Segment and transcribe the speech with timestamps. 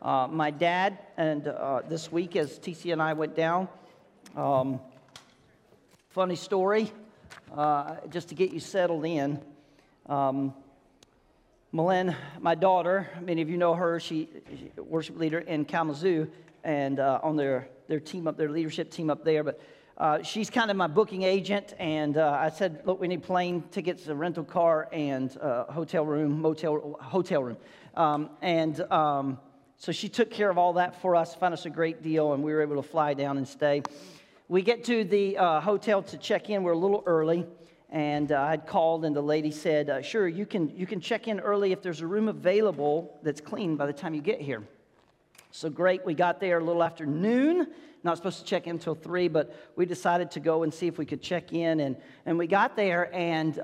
[0.00, 3.66] Uh, my dad, and uh, this week as TC and I went down,
[4.36, 4.80] um,
[6.10, 6.92] funny story,
[7.52, 9.42] uh, just to get you settled in.
[10.06, 10.54] Um,
[11.72, 16.30] Malin, my daughter, many of you know her, she, she worship leader in Kalamazoo
[16.62, 19.42] and uh, on their, their team up, their leadership team up there.
[19.42, 19.60] But
[19.96, 23.64] uh, she's kind of my booking agent, and uh, I said, look, we need plane
[23.72, 27.56] tickets, a rental car, and uh, hotel room, motel, hotel room.
[27.96, 29.40] Um, and um,
[29.78, 32.42] so she took care of all that for us, found us a great deal, and
[32.42, 33.82] we were able to fly down and stay.
[34.48, 36.64] We get to the uh, hotel to check in.
[36.64, 37.46] We're a little early,
[37.88, 41.28] and uh, I'd called, and the lady said, uh, "Sure, you can you can check
[41.28, 44.64] in early if there's a room available that's clean by the time you get here."
[45.52, 46.04] So great.
[46.04, 47.68] We got there a little after noon.
[48.02, 50.98] Not supposed to check in until three, but we decided to go and see if
[50.98, 53.60] we could check in, and and we got there, and.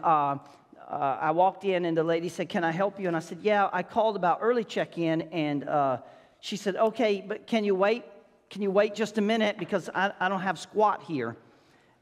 [0.89, 3.09] Uh, I walked in and the lady said, Can I help you?
[3.09, 5.23] And I said, Yeah, I called about early check in.
[5.33, 5.99] And uh,
[6.41, 8.05] she said, Okay, but can you wait
[8.51, 11.37] can you wait just a minute because I, I don't have squat here?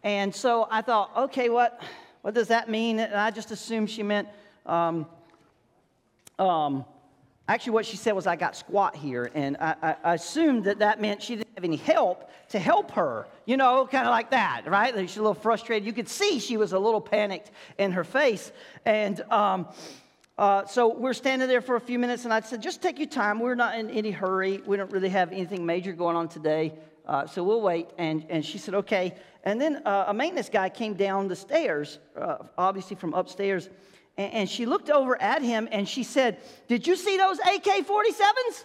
[0.02, 1.80] And so I thought, okay, what,
[2.20, 2.98] what does that mean?
[2.98, 4.28] And I just assumed she meant,
[4.66, 5.06] um,
[6.38, 6.84] um,
[7.48, 9.30] actually, what she said was, I got squat here.
[9.34, 13.26] And I, I, assumed that that meant she didn't have any help to help her,
[13.46, 14.94] you know, kind of like that, right?
[14.98, 15.86] She's a little frustrated.
[15.86, 18.52] You could see she was a little panicked in her face.
[18.84, 19.68] And, um,
[20.38, 23.08] uh, so we're standing there for a few minutes, and I said, just take your
[23.08, 23.38] time.
[23.38, 24.62] We're not in any hurry.
[24.66, 26.74] We don't really have anything major going on today,
[27.06, 27.88] uh, so we'll wait.
[27.98, 29.14] And, and she said, okay.
[29.44, 33.68] And then uh, a maintenance guy came down the stairs, uh, obviously from upstairs,
[34.16, 38.64] and, she looked over at him and she said, Did you see those AK 47s?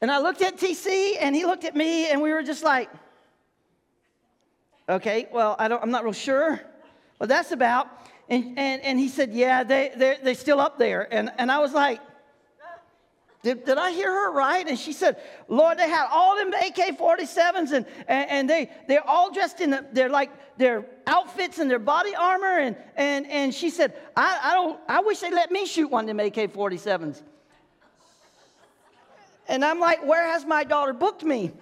[0.00, 2.90] And I looked at TC, and he looked at me, and we were just like,
[4.88, 6.60] okay, well, I don't, I'm not real sure
[7.18, 7.88] what that's about.
[8.28, 11.12] And, and, and he said, Yeah, they, they're, they're still up there.
[11.12, 12.00] And, and I was like,
[13.46, 14.66] did, did I hear her right?
[14.66, 19.08] And she said, Lord, they had all them AK 47s and, and, and, they, they're
[19.08, 22.58] all dressed in the, their like their outfits and their body armor.
[22.58, 26.08] And, and, and she said, I, I, don't, I wish they let me shoot one
[26.10, 27.22] of them AK 47s.
[29.46, 31.52] And I'm like, Where has my daughter booked me?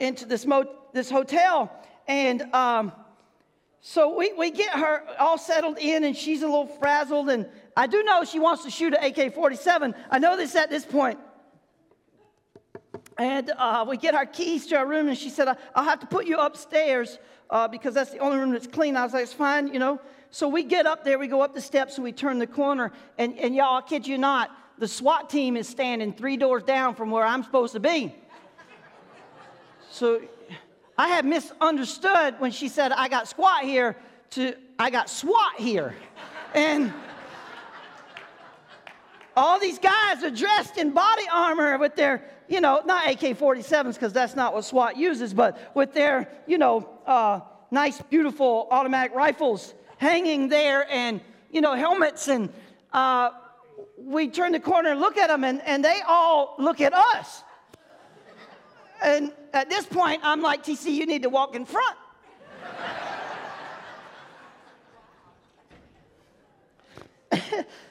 [0.00, 1.72] Into this, mo- this hotel.
[2.08, 2.90] And um,
[3.80, 7.28] so we, we get her all settled in, and she's a little frazzled.
[7.30, 7.46] And
[7.78, 9.94] I do know she wants to shoot an AK 47.
[10.10, 11.16] I know this at this point.
[13.16, 15.46] And uh, we get our keys to our room, and she said,
[15.76, 18.96] I'll have to put you upstairs uh, because that's the only room that's clean.
[18.96, 20.00] I was like, it's fine, you know.
[20.30, 22.90] So we get up there, we go up the steps, and we turn the corner.
[23.16, 26.96] And, and y'all, I kid you not, the SWAT team is standing three doors down
[26.96, 28.12] from where I'm supposed to be.
[29.92, 30.20] So
[30.98, 33.96] I had misunderstood when she said, I got squat here
[34.30, 35.94] to I got SWAT here.
[36.54, 36.92] And
[39.38, 43.94] all these guys are dressed in body armor with their, you know, not AK 47s
[43.94, 47.40] because that's not what SWAT uses, but with their, you know, uh,
[47.70, 51.20] nice, beautiful automatic rifles hanging there and,
[51.52, 52.26] you know, helmets.
[52.26, 52.52] And
[52.92, 53.30] uh,
[53.96, 57.44] we turn the corner and look at them, and, and they all look at us.
[59.00, 61.96] And at this point, I'm like, TC, you need to walk in front.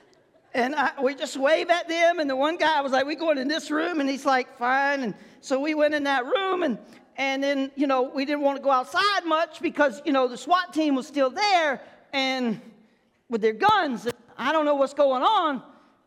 [0.57, 2.19] and I, we just wave at them.
[2.19, 3.99] And the one guy was like, we going in this room.
[3.99, 5.03] And he's like, fine.
[5.03, 6.63] And so we went in that room.
[6.63, 6.79] And,
[7.15, 10.37] and then, you know, we didn't want to go outside much because, you know, the
[10.37, 11.81] SWAT team was still there
[12.11, 12.59] and
[13.29, 14.07] with their guns.
[14.37, 15.61] I don't know what's going on.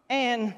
[0.08, 0.52] And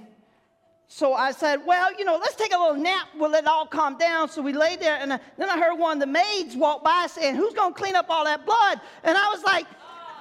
[0.89, 3.09] so I said, well, you know, let's take a little nap.
[3.19, 4.29] We'll let it all calm down.
[4.29, 7.35] So we lay there, and then I heard one of the maids walk by saying,
[7.35, 8.81] who's going to clean up all that blood?
[9.03, 9.67] And I was like,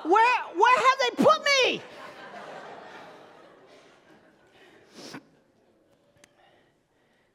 [0.03, 1.81] where, where have they put me?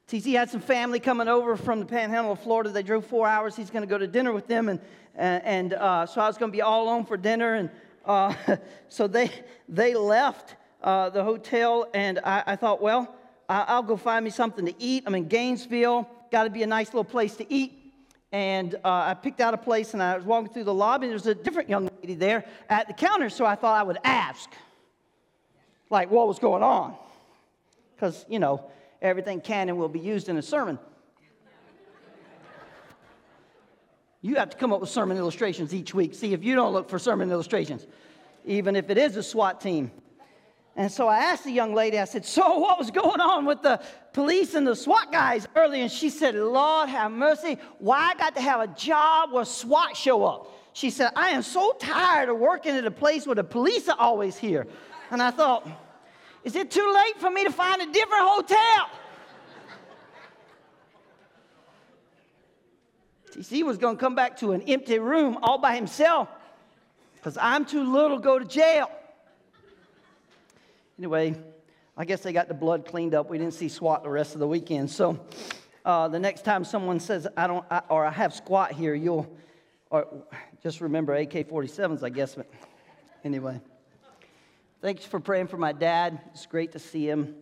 [0.08, 2.70] TC had some family coming over from the panhandle of Florida.
[2.70, 3.56] They drove four hours.
[3.56, 4.68] He's going to go to dinner with them.
[4.68, 4.80] And,
[5.16, 7.54] and uh, so I was going to be all alone for dinner.
[7.54, 7.70] And
[8.04, 8.32] uh,
[8.88, 9.32] so they,
[9.68, 11.88] they left uh, the hotel.
[11.92, 13.16] And I, I thought, well,
[13.48, 15.02] I'll go find me something to eat.
[15.06, 17.72] I'm in Gainesville, got to be a nice little place to eat.
[18.30, 21.10] And uh, I picked out a place and I was walking through the lobby, and
[21.10, 23.98] there was a different young lady there at the counter, so I thought I would
[24.02, 24.50] ask,
[25.90, 26.96] like, what was going on?
[27.94, 28.68] Because, you know,
[29.06, 30.78] everything can and will be used in a sermon.
[34.22, 36.14] You have to come up with sermon illustrations each week.
[36.14, 37.86] See if you don't look for sermon illustrations,
[38.44, 39.92] even if it is a SWAT team.
[40.74, 43.62] And so I asked the young lady, I said, So what was going on with
[43.62, 43.80] the
[44.12, 45.80] police and the SWAT guys early?
[45.80, 49.96] And she said, Lord have mercy, why I got to have a job where SWAT
[49.96, 50.52] show up?
[50.74, 53.96] She said, I am so tired of working at a place where the police are
[53.98, 54.66] always here.
[55.10, 55.66] And I thought,
[56.46, 58.88] is it too late for me to find a different hotel?
[63.32, 66.28] TC was going to come back to an empty room all by himself
[67.16, 68.88] because I'm too little to go to jail.
[71.00, 71.34] Anyway,
[71.96, 73.28] I guess they got the blood cleaned up.
[73.28, 74.88] We didn't see SWAT the rest of the weekend.
[74.88, 75.18] So
[75.84, 79.26] uh, the next time someone says, I don't, I, or I have squat here, you'll,
[79.90, 80.06] or
[80.62, 82.36] just remember AK 47s, I guess.
[82.36, 82.48] But
[83.24, 83.60] anyway,
[84.86, 86.20] thanks for praying for my dad.
[86.32, 87.34] It's great to see him.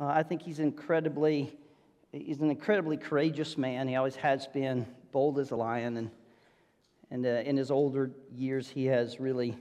[0.00, 1.52] Uh, I think he's incredibly,
[2.12, 3.88] he's an incredibly courageous man.
[3.88, 5.96] He always has been bold as a lion.
[5.96, 6.10] And,
[7.10, 9.56] and uh, in his older years, he has really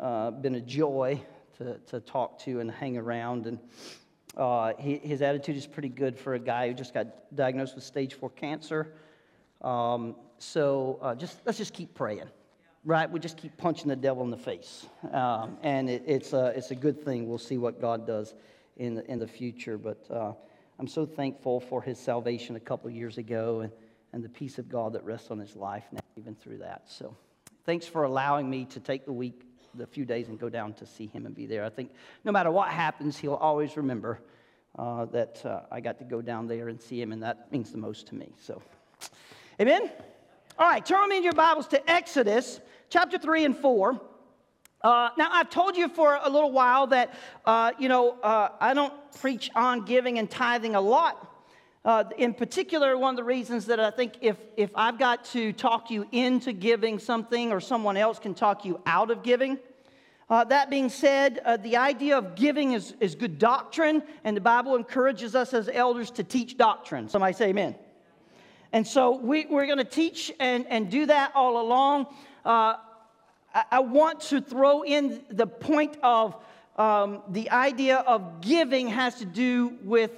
[0.00, 1.20] uh, been a joy
[1.58, 3.46] to, to talk to and hang around.
[3.46, 3.58] And
[4.34, 7.84] uh, he, his attitude is pretty good for a guy who just got diagnosed with
[7.84, 8.94] stage four cancer.
[9.60, 12.30] Um, so uh, just let's just keep praying,
[12.84, 13.10] right?
[13.10, 16.70] We just keep punching the devil in the face, um, and it, it's a it's
[16.70, 17.28] a good thing.
[17.28, 18.34] We'll see what God does
[18.76, 19.78] in the, in the future.
[19.78, 20.32] But uh,
[20.78, 23.72] I'm so thankful for his salvation a couple years ago, and
[24.12, 26.82] and the peace of God that rests on his life now, even through that.
[26.86, 27.16] So,
[27.66, 29.42] thanks for allowing me to take the week
[29.76, 31.64] the few days and go down to see him and be there.
[31.64, 31.90] I think
[32.24, 34.20] no matter what happens, he'll always remember
[34.78, 37.72] uh, that uh, I got to go down there and see him, and that means
[37.72, 38.32] the most to me.
[38.40, 38.62] So,
[39.60, 39.90] amen?
[40.56, 44.00] All right, turn me in your Bibles to Exodus chapter 3 and 4.
[44.82, 47.12] Uh, now, I've told you for a little while that,
[47.44, 51.28] uh, you know, uh, I don't preach on giving and tithing a lot.
[51.84, 55.52] Uh, in particular, one of the reasons that I think if, if I've got to
[55.52, 59.58] talk you into giving something or someone else can talk you out of giving,
[60.30, 64.40] uh, that being said, uh, the idea of giving is, is good doctrine, and the
[64.40, 67.08] Bible encourages us as elders to teach doctrine.
[67.08, 67.74] Somebody say amen.
[68.74, 72.06] And so we, we're going to teach and, and do that all along.
[72.44, 72.74] Uh,
[73.54, 76.34] I, I, want to throw in the point of
[76.76, 80.10] um, the idea of giving has to do with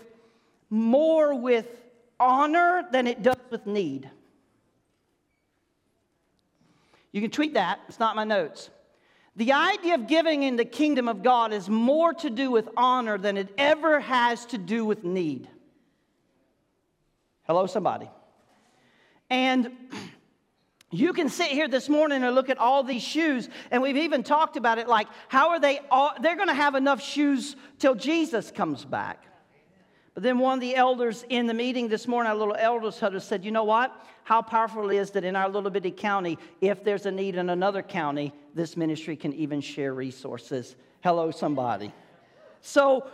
[0.70, 1.66] more with
[2.18, 4.08] honor than it does with need.
[7.12, 8.70] You can tweet that, it's not my notes.
[9.36, 13.18] The idea of giving in the kingdom of God is more to do with honor
[13.18, 15.46] than it ever has to do with need.
[17.42, 18.08] Hello, somebody.
[19.30, 19.70] And
[20.90, 24.22] you can sit here this morning and look at all these shoes, and we've even
[24.22, 27.94] talked about it like, how are they all, they're going to have enough shoes till
[27.94, 29.24] Jesus comes back.
[30.14, 33.20] But then one of the elders in the meeting this morning, our little elders had
[33.20, 33.92] said, you know what?
[34.24, 37.50] How powerful it is that in our little bitty county, if there's a need in
[37.50, 40.76] another county, this ministry can even share resources.
[41.02, 41.92] Hello, somebody.
[42.66, 43.06] So,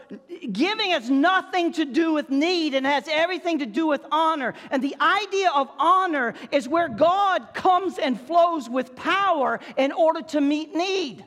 [0.50, 4.54] giving has nothing to do with need and has everything to do with honor.
[4.70, 10.22] And the idea of honor is where God comes and flows with power in order
[10.22, 11.26] to meet need.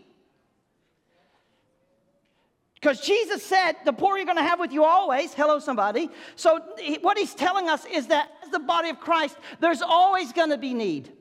[2.74, 5.31] Because Jesus said, the poor you're going to have with you always.
[5.36, 6.10] Hello, somebody.
[6.36, 6.60] So,
[7.01, 10.57] what he's telling us is that as the body of Christ, there's always going to
[10.57, 11.13] be need.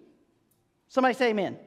[0.88, 1.58] Somebody say amen.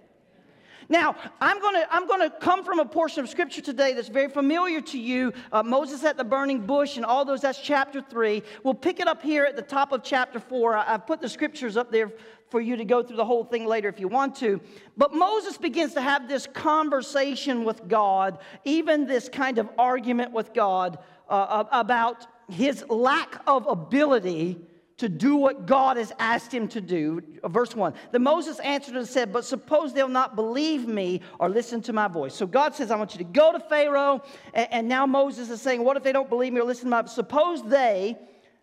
[0.89, 4.30] Now, I'm going to I'm to come from a portion of scripture today that's very
[4.30, 5.34] familiar to you.
[5.51, 8.42] Uh, Moses at the burning bush and all those, that's chapter 3.
[8.63, 10.78] We'll pick it up here at the top of chapter 4.
[10.78, 12.12] I, have put the scriptures up there
[12.50, 14.62] for you to go through the whole thing later if you want to.
[14.95, 20.54] But Moses begins to have this conversation with God, even this kind of argument with
[20.54, 21.00] God
[21.30, 24.61] uh, about his lack of ability
[24.97, 27.21] to do what God has asked him to do.
[27.45, 31.81] Verse 1 Then Moses answered and said, But suppose they'll not believe me or listen
[31.83, 32.33] to my voice.
[32.33, 34.23] So God says, I want you to go to Pharaoh.
[34.54, 36.89] And, and now Moses is saying, What if they don't believe me or listen to
[36.89, 38.18] my Suppose they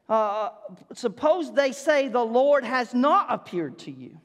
[0.08, 0.50] uh,
[0.92, 4.20] suppose they say, The Lord has not appeared to you.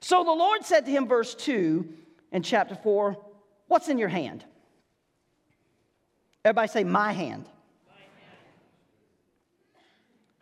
[0.00, 1.88] So the Lord said to him, verse 2
[2.32, 3.16] in chapter 4,
[3.66, 4.44] What's in your hand?
[6.44, 7.48] Everybody say, My hand.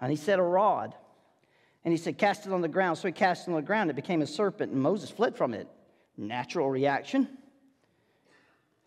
[0.00, 0.94] And he said, A rod.
[1.84, 2.98] And he said, Cast it on the ground.
[2.98, 3.90] So he cast it on the ground.
[3.90, 5.68] It became a serpent, and Moses fled from it.
[6.16, 7.28] Natural reaction.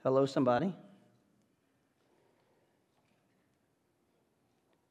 [0.03, 0.73] Hello, somebody.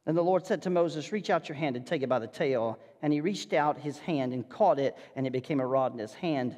[0.06, 2.26] And the Lord said to Moses, Reach out your hand and take it by the
[2.26, 2.78] tail.
[3.02, 5.98] And he reached out his hand and caught it, and it became a rod in
[5.98, 6.56] his hand.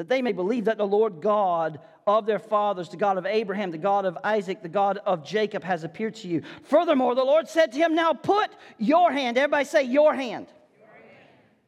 [0.00, 3.70] That they may believe that the Lord God of their fathers, the God of Abraham,
[3.70, 6.40] the God of Isaac, the God of Jacob, has appeared to you.
[6.62, 10.46] Furthermore, the Lord said to him, Now put your hand, everybody say, Your hand.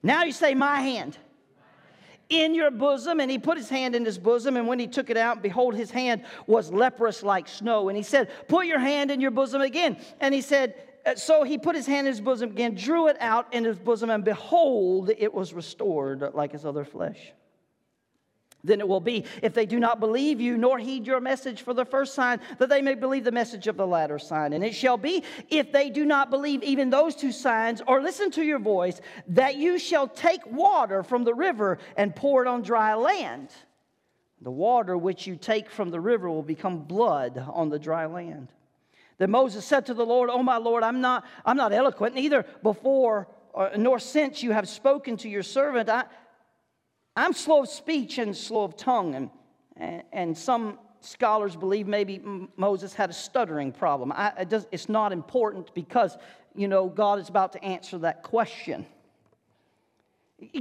[0.03, 1.19] Now you say, My hand
[2.31, 3.21] in your bosom.
[3.21, 4.57] And he put his hand in his bosom.
[4.57, 7.91] And when he took it out, behold, his hand was leprous like snow.
[7.91, 9.99] And he said, Put your hand in your bosom again.
[10.21, 10.75] And he said,
[11.05, 13.79] uh, so he put his hand in his bosom again, drew it out in his
[13.79, 17.33] bosom, and behold, it was restored like his other flesh.
[18.65, 21.75] Then it will be, if they do not believe you, nor heed your message for
[21.75, 24.53] the first sign, that they may believe the message of the latter sign.
[24.53, 28.31] And it shall be, if they do not believe even those two signs, or listen
[28.33, 32.63] to your voice, that you shall take water from the river and pour it on
[32.63, 33.49] dry land.
[34.41, 38.53] The water which you take from the river will become blood on the dry land.
[39.19, 42.45] Then Moses said to the Lord, Oh my Lord, I'm not, I'm not eloquent, neither
[42.63, 45.89] before uh, nor since you have spoken to your servant.
[45.89, 46.05] I,
[47.17, 49.31] I'm slow of speech and slow of tongue,
[49.77, 52.23] and, and, some scholars believe maybe
[52.57, 54.13] Moses had a stuttering problem.
[54.13, 56.17] I, it does, it's not important because,
[56.55, 58.87] you know, God is about to answer that question.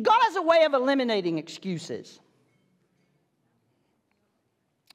[0.02, 2.20] God has a way of eliminating excuses.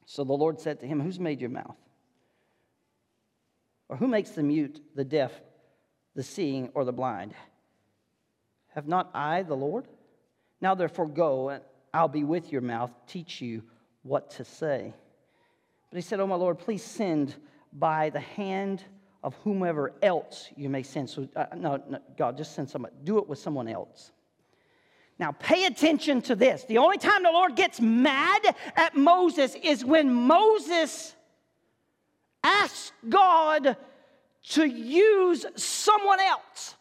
[0.05, 1.75] So the Lord said to him, Who's made your mouth?
[3.89, 5.31] Or who makes the mute, the deaf,
[6.15, 7.33] the seeing, or the blind?
[8.75, 9.87] Have not I, the Lord?
[10.61, 13.63] Now therefore go, and I'll be with your mouth, teach you
[14.03, 14.93] what to say.
[15.89, 17.35] But he said, Oh, my Lord, please send
[17.73, 18.83] by the hand
[19.23, 21.09] of whomever else you may send.
[21.09, 22.91] So, uh, no, no, God, just send someone.
[23.03, 24.11] Do it with someone else.
[25.19, 26.63] Now, pay attention to this.
[26.63, 31.15] The only time the Lord gets mad at Moses is when Moses
[32.43, 33.75] asks God
[34.49, 36.76] to use someone else.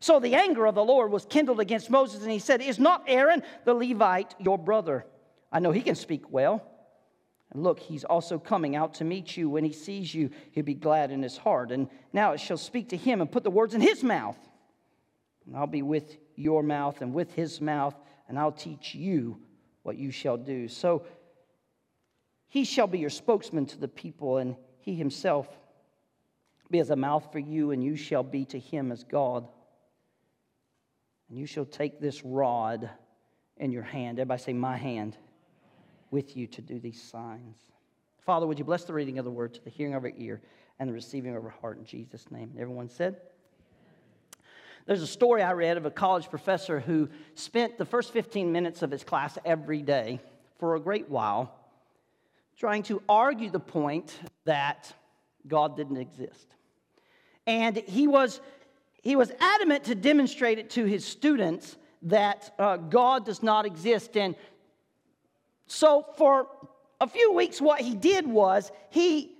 [0.00, 3.04] So the anger of the Lord was kindled against Moses, and he said, Is not
[3.06, 5.04] Aaron the Levite your brother?
[5.50, 6.64] I know he can speak well.
[7.50, 9.48] And look, he's also coming out to meet you.
[9.48, 11.72] When he sees you, he'll be glad in his heart.
[11.72, 14.38] And now it shall speak to him and put the words in his mouth.
[15.46, 17.94] And I'll be with your mouth and with his mouth,
[18.28, 19.38] and I'll teach you
[19.82, 20.68] what you shall do.
[20.68, 21.06] So
[22.48, 25.48] he shall be your spokesman to the people, and he himself
[26.70, 29.48] be as a mouth for you, and you shall be to him as God.
[31.28, 32.88] And you shall take this rod
[33.56, 34.18] in your hand.
[34.18, 35.16] Everybody say, My hand
[36.10, 37.58] with you to do these signs.
[38.20, 40.40] Father, would you bless the reading of the word to the hearing of our ear
[40.78, 42.52] and the receiving of our heart in Jesus' name?
[42.58, 43.16] Everyone said,
[44.88, 48.80] there's a story I read of a college professor who spent the first 15 minutes
[48.80, 50.18] of his class every day
[50.58, 51.54] for a great while
[52.56, 54.90] trying to argue the point that
[55.46, 56.54] God didn't exist.
[57.46, 58.40] And he was
[59.02, 64.16] he was adamant to demonstrate it to his students that uh, God does not exist.
[64.16, 64.34] And
[65.66, 66.48] so, for
[67.00, 69.37] a few weeks, what he did was he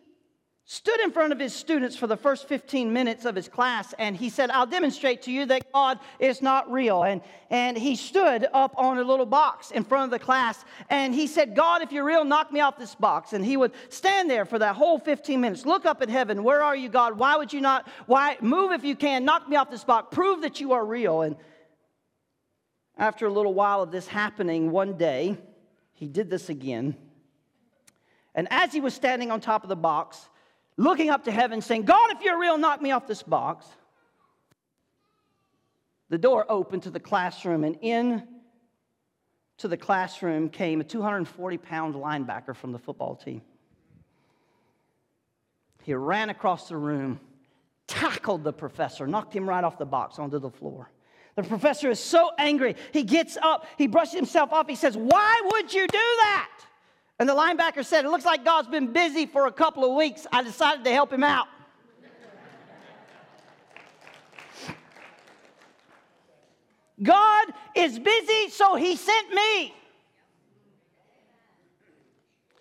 [0.71, 4.15] stood in front of his students for the first 15 minutes of his class and
[4.15, 7.05] he said, I'll demonstrate to you that God is not real.
[7.05, 11.15] And, and he stood up on a little box in front of the class and
[11.15, 13.33] he said, God, if you're real, knock me off this box.
[13.33, 16.45] And he would stand there for that whole 15 minutes, look up at heaven.
[16.45, 17.19] Where are you, God?
[17.19, 17.89] Why would you not?
[18.05, 18.37] Why?
[18.43, 21.23] Move if you can, knock me off this box, prove that you are real.
[21.23, 21.37] And
[22.99, 25.39] after a little while of this happening, one day,
[25.95, 26.95] he did this again.
[28.35, 30.29] And as he was standing on top of the box,
[30.79, 33.67] looking up to heaven, saying, God, if you're real, knock me off this box.
[36.09, 38.27] The door opened to the classroom, and in
[39.59, 43.43] to the classroom came a 240 pound linebacker from the football team.
[45.83, 47.21] He ran across the room,
[47.87, 50.91] tackled the professor, knocked him right off the box onto the floor.
[51.35, 52.77] The professor is so angry.
[52.93, 54.69] He gets up, he brushes himself off.
[54.69, 56.51] He says, Why would you do that?
[57.19, 60.27] And the linebacker said, It looks like God's been busy for a couple of weeks.
[60.33, 61.49] I decided to help him out.
[67.03, 67.47] God
[67.77, 69.75] is busy, so he sent me.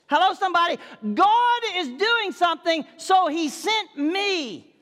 [0.07, 0.77] Hello, somebody.
[1.13, 4.73] God is doing something, so he sent me.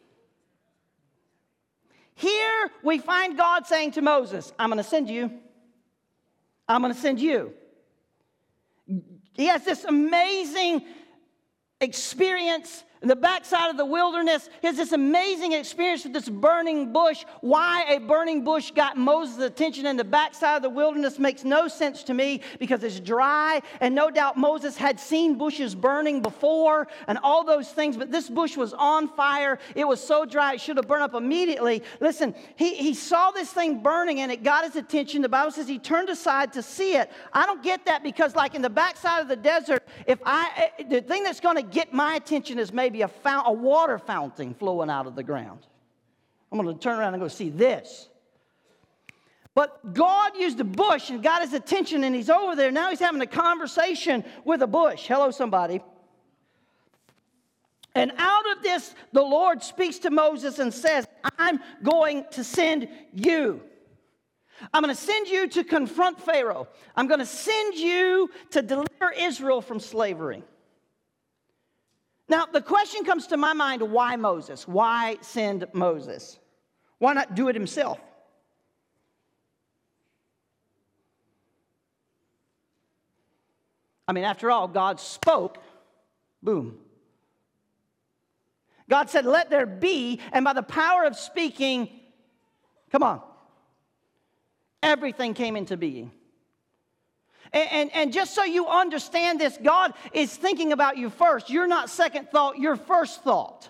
[2.15, 5.31] Here we find God saying to Moses, I'm going to send you.
[6.67, 7.53] I'm going to send you.
[9.35, 10.85] He has this amazing
[11.81, 14.49] experience in the backside of the wilderness.
[14.63, 17.23] Has this amazing experience with this burning bush.
[17.41, 21.67] Why a burning bush got Moses' attention in the backside of the wilderness makes no
[21.67, 23.61] sense to me because it's dry.
[23.81, 28.29] And no doubt Moses had seen bushes burning before and all those things, but this
[28.29, 29.59] bush was on fire.
[29.75, 31.83] It was so dry, it should have burned up immediately.
[31.99, 35.21] Listen, he, he saw this thing burning and it got his attention.
[35.21, 37.11] The Bible says he turned aside to see it.
[37.33, 40.83] I don't get that because, like in the backside of the desert, if I, eh,
[40.89, 43.97] the thing that's going to get my attention is maybe be a, fount, a water
[43.97, 45.59] fountain flowing out of the ground.
[46.51, 48.09] I'm going to turn around and go see this.
[49.53, 52.71] But God used a bush and got his attention, and he's over there.
[52.71, 55.07] Now he's having a conversation with a bush.
[55.07, 55.81] Hello, somebody.
[57.95, 61.07] And out of this, the Lord speaks to Moses and says,
[61.39, 63.61] I'm going to send you.
[64.73, 66.67] I'm going to send you to confront Pharaoh.
[66.95, 70.43] I'm going to send you to deliver Israel from slavery.
[72.27, 74.67] Now, the question comes to my mind why Moses?
[74.67, 76.39] Why send Moses?
[76.97, 77.99] Why not do it himself?
[84.07, 85.57] I mean, after all, God spoke,
[86.41, 86.77] boom.
[88.89, 91.89] God said, Let there be, and by the power of speaking,
[92.91, 93.21] come on,
[94.83, 96.11] everything came into being.
[97.55, 101.49] And, and, and, just so you understand this, God is thinking about you first.
[101.49, 103.69] You're not second thought, you're first thought.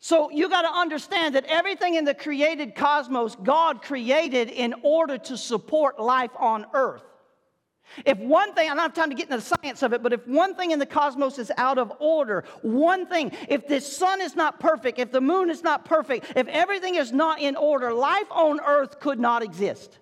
[0.00, 5.16] So you got to understand that everything in the created cosmos, God created in order
[5.16, 7.02] to support life on earth.
[8.04, 10.12] If one thing, I don't have time to get into the science of it, but
[10.12, 14.20] if one thing in the cosmos is out of order, one thing, if the sun
[14.20, 17.94] is not perfect, if the moon is not perfect, if everything is not in order,
[17.94, 19.98] life on earth could not exist.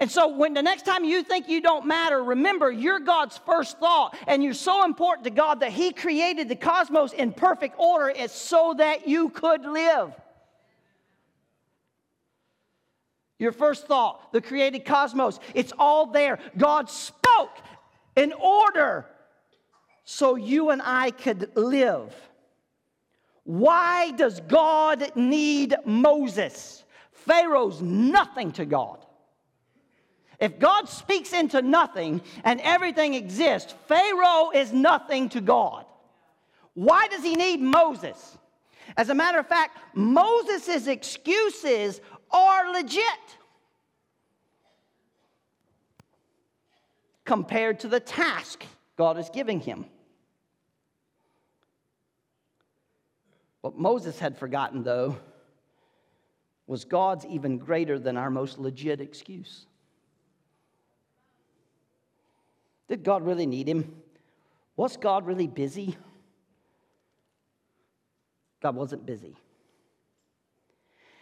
[0.00, 3.78] And so, when the next time you think you don't matter, remember you're God's first
[3.78, 8.14] thought, and you're so important to God that He created the cosmos in perfect order
[8.28, 10.12] so that you could live.
[13.38, 16.38] Your first thought, the created cosmos, it's all there.
[16.56, 17.58] God spoke
[18.16, 19.06] in order
[20.04, 22.14] so you and I could live.
[23.44, 26.84] Why does God need Moses?
[27.12, 29.03] Pharaoh's nothing to God.
[30.44, 35.86] If God speaks into nothing and everything exists, Pharaoh is nothing to God.
[36.74, 38.36] Why does he need Moses?
[38.98, 41.98] As a matter of fact, Moses' excuses
[42.30, 43.00] are legit
[47.24, 48.64] compared to the task
[48.98, 49.86] God is giving him.
[53.62, 55.16] What Moses had forgotten, though,
[56.66, 59.64] was God's even greater than our most legit excuse.
[62.88, 63.94] Did God really need him?
[64.76, 65.96] Was God really busy?
[68.62, 69.36] God wasn't busy.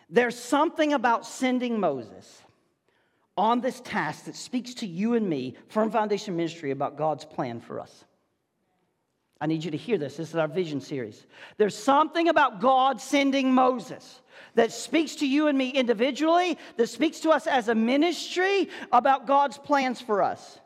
[0.09, 2.43] There's something about sending Moses
[3.37, 7.61] on this task that speaks to you and me, Firm Foundation Ministry, about God's plan
[7.61, 8.05] for us.
[9.41, 10.17] I need you to hear this.
[10.19, 11.27] This is our vision series.
[11.57, 14.21] There's something about God sending Moses
[14.55, 19.27] that speaks to you and me individually, that speaks to us as a ministry about
[19.27, 20.61] God's plans for us.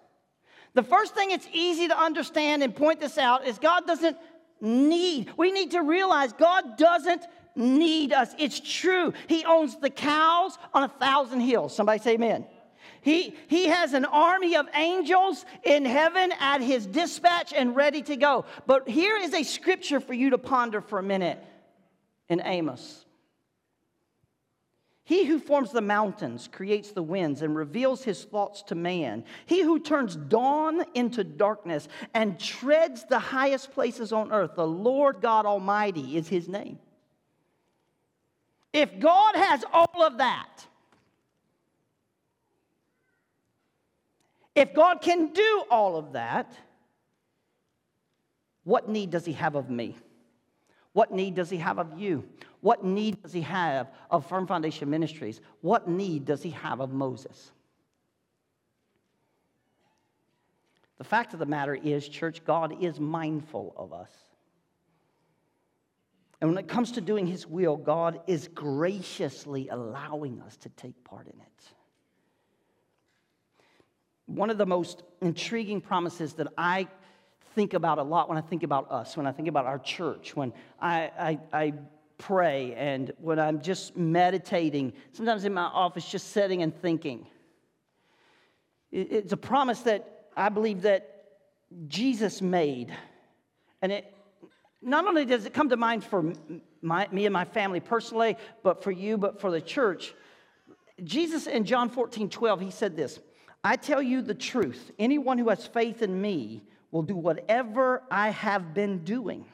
[0.77, 4.19] The first thing it's easy to understand and point this out is God doesn't
[4.61, 7.23] need, we need to realize God doesn't
[7.55, 8.35] need us.
[8.39, 9.15] It's true.
[9.27, 11.75] He owns the cows on a thousand hills.
[11.75, 12.45] Somebody say amen.
[13.01, 18.17] He, he has an army of angels in heaven at his dispatch and ready to
[18.17, 18.45] go.
[18.67, 21.43] But here is a scripture for you to ponder for a minute
[22.29, 23.06] in Amos.
[25.07, 29.23] He who forms the mountains, creates the winds, and reveals his thoughts to man.
[29.47, 34.57] He who turns dawn into darkness and treads the highest places on earth.
[34.57, 36.81] The Lord God Almighty is his name.
[38.73, 40.67] If God has all of that,
[44.57, 46.53] if God can do all of that,
[48.65, 49.95] what need does he have of me?
[50.95, 52.29] What need does he have of you?
[52.67, 55.41] What need does he have of Firm Foundation Ministries?
[55.61, 57.53] What need does he have of Moses?
[60.99, 64.11] The fact of the matter is, church, God is mindful of us.
[66.41, 71.05] And when it comes to doing his will, God is graciously allowing us to take
[71.05, 71.65] part in it.
[74.27, 76.89] One of the most intriguing promises that I
[77.55, 80.35] think about a lot when I think about us, when I think about our church,
[80.35, 81.73] when I, I, I
[82.19, 87.27] pray and when I'm just meditating, sometimes in my office, just sitting and thinking.
[88.93, 91.25] It's a promise that I believe that
[91.89, 92.95] Jesus made.
[93.83, 94.13] And it
[94.83, 96.33] not only does it come to mind for
[96.81, 100.15] my, me and my family personally, but for you, but for the church.
[101.03, 103.21] Jesus in John 14, 12, he said this
[103.65, 104.93] I tell you the truth.
[104.99, 109.45] Anyone who has faith in me will do whatever I have been doing.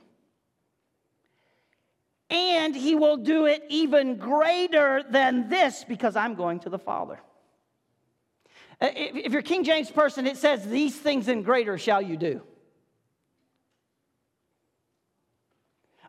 [2.33, 7.21] And he will do it even greater than this because I'm going to the Father.
[8.81, 12.43] Uh, if you're King James person, it says, These things and greater shall you do.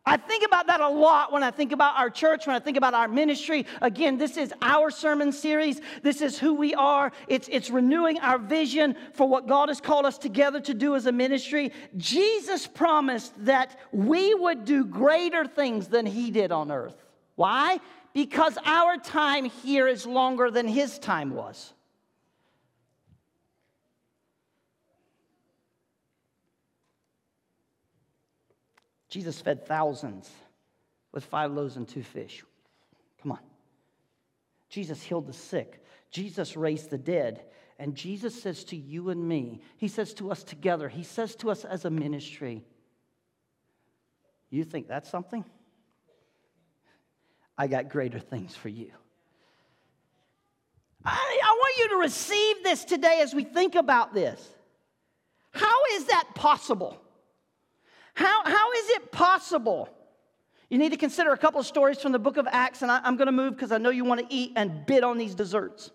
[0.06, 2.76] I think about that a lot when I think about our church, when I think
[2.76, 3.66] about our ministry.
[3.80, 5.80] Again, this is our sermon series.
[6.02, 7.10] This is who we are.
[7.26, 11.06] It's, it's renewing our vision for what God has called us together to do as
[11.06, 11.72] a ministry.
[11.96, 17.04] Jesus promised that we would do greater things than He did on earth.
[17.36, 17.80] Why?
[18.12, 21.73] Because our time here is longer than his time was.
[29.14, 30.28] Jesus fed thousands
[31.12, 32.42] with five loaves and two fish.
[33.22, 33.38] Come on.
[34.68, 35.84] Jesus healed the sick.
[36.10, 37.44] Jesus raised the dead.
[37.78, 41.52] And Jesus says to you and me, He says to us together, He says to
[41.52, 42.64] us as a ministry,
[44.50, 45.44] You think that's something?
[47.56, 48.90] I got greater things for you.
[51.04, 54.44] I, I want you to receive this today as we think about this.
[55.52, 57.00] How is that possible?
[58.14, 59.88] How, how is it possible?
[60.70, 63.06] You need to consider a couple of stories from the book of Acts, and I,
[63.06, 65.34] am going to move because I know you want to eat and bid on these
[65.34, 65.90] desserts.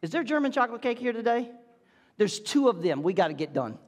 [0.00, 1.50] Is there German chocolate cake here today?
[2.16, 3.02] There's two of them.
[3.02, 3.78] We got to get done.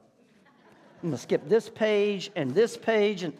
[1.01, 3.33] I'm going to skip this page and this page and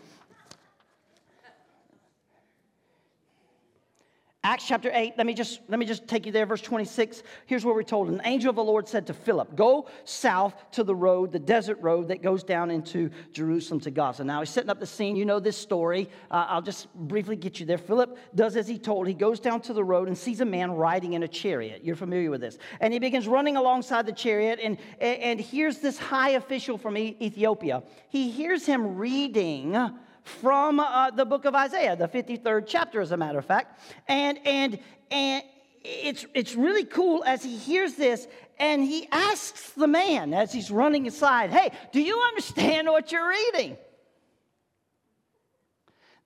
[4.43, 7.21] Acts chapter 8, let me just let me just take you there verse 26.
[7.45, 8.09] Here's what we're told.
[8.09, 11.77] An angel of the Lord said to Philip, "Go south to the road, the desert
[11.79, 15.15] road that goes down into Jerusalem to Gaza." Now he's setting up the scene.
[15.15, 16.09] You know this story.
[16.31, 17.77] Uh, I'll just briefly get you there.
[17.77, 19.07] Philip does as he told.
[19.07, 21.83] He goes down to the road and sees a man riding in a chariot.
[21.83, 22.57] You're familiar with this.
[22.79, 27.83] And he begins running alongside the chariot and and here's this high official from Ethiopia.
[28.09, 29.77] He hears him reading
[30.23, 33.79] from uh, the book of Isaiah, the 53rd chapter, as a matter of fact.
[34.07, 34.79] And, and,
[35.09, 35.43] and
[35.83, 38.27] it's, it's really cool as he hears this
[38.59, 43.27] and he asks the man as he's running aside, Hey, do you understand what you're
[43.27, 43.77] reading?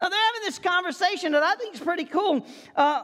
[0.01, 2.45] Now, they're having this conversation that I think is pretty cool.
[2.75, 3.03] Uh,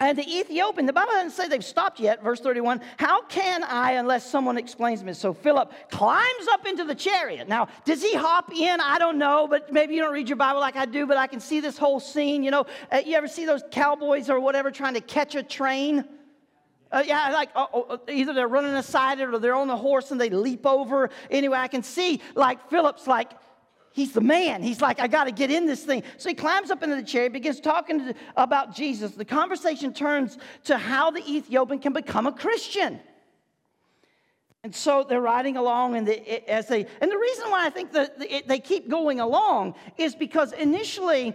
[0.00, 2.80] and the Ethiopian, the Bible doesn't say they've stopped yet, verse 31.
[2.96, 5.12] How can I unless someone explains to me?
[5.12, 7.48] So Philip climbs up into the chariot.
[7.48, 8.80] Now, does he hop in?
[8.80, 11.28] I don't know, but maybe you don't read your Bible like I do, but I
[11.28, 12.42] can see this whole scene.
[12.42, 16.04] You know, uh, you ever see those cowboys or whatever trying to catch a train?
[16.90, 20.10] Uh, yeah, like uh, uh, either they're running aside it or they're on the horse
[20.10, 21.10] and they leap over.
[21.30, 23.30] Anyway, I can see like Philip's like
[23.92, 24.62] he's the man.
[24.62, 26.02] He's like, I got to get in this thing.
[26.18, 29.12] So he climbs up into the chariot, begins talking to, about Jesus.
[29.12, 33.00] The conversation turns to how the Ethiopian can become a Christian.
[34.64, 37.92] And so they're riding along, and the, as they, and the reason why I think
[37.92, 41.34] that they keep going along is because initially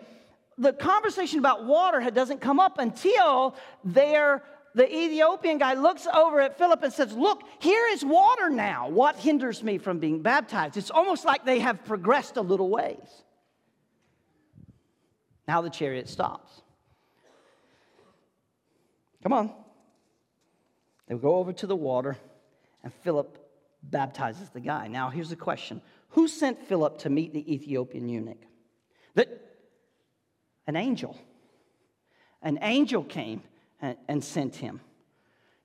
[0.57, 4.43] the conversation about water doesn't come up until they're
[4.77, 8.87] the Ethiopian guy looks over at Philip and says, Look, here is water now.
[8.89, 10.77] What hinders me from being baptized?
[10.77, 13.23] It's almost like they have progressed a little ways.
[15.47, 16.61] Now the chariot stops.
[19.23, 19.51] Come on.
[21.07, 22.15] They go over to the water,
[22.83, 23.35] and Philip
[23.81, 24.87] baptizes the guy.
[24.87, 28.43] Now, here's the question Who sent Philip to meet the Ethiopian eunuch?
[29.15, 29.27] That
[30.67, 31.17] an angel.
[32.43, 33.41] An angel came
[33.81, 34.81] and, sent him.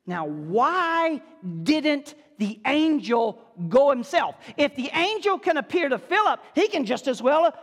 [0.07, 1.23] Now, why
[1.63, 4.35] didn't the angel go himself?
[4.57, 7.55] If the angel can appear to Philip, he can just as well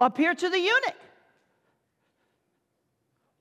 [0.00, 0.96] appear to the eunuch.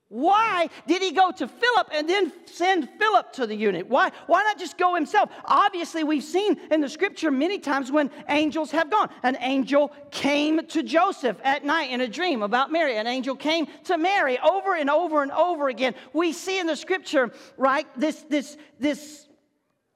[0.09, 3.85] Why did he go to Philip and then send Philip to the eunuch?
[3.87, 5.29] Why, why not just go himself?
[5.45, 9.11] Obviously, we've seen in the scripture many times when angels have gone.
[9.21, 12.97] An angel came to Joseph at night in a dream about Mary.
[12.97, 15.93] An angel came to Mary over and over and over again.
[16.11, 19.27] We see in the scripture, right, this, this, this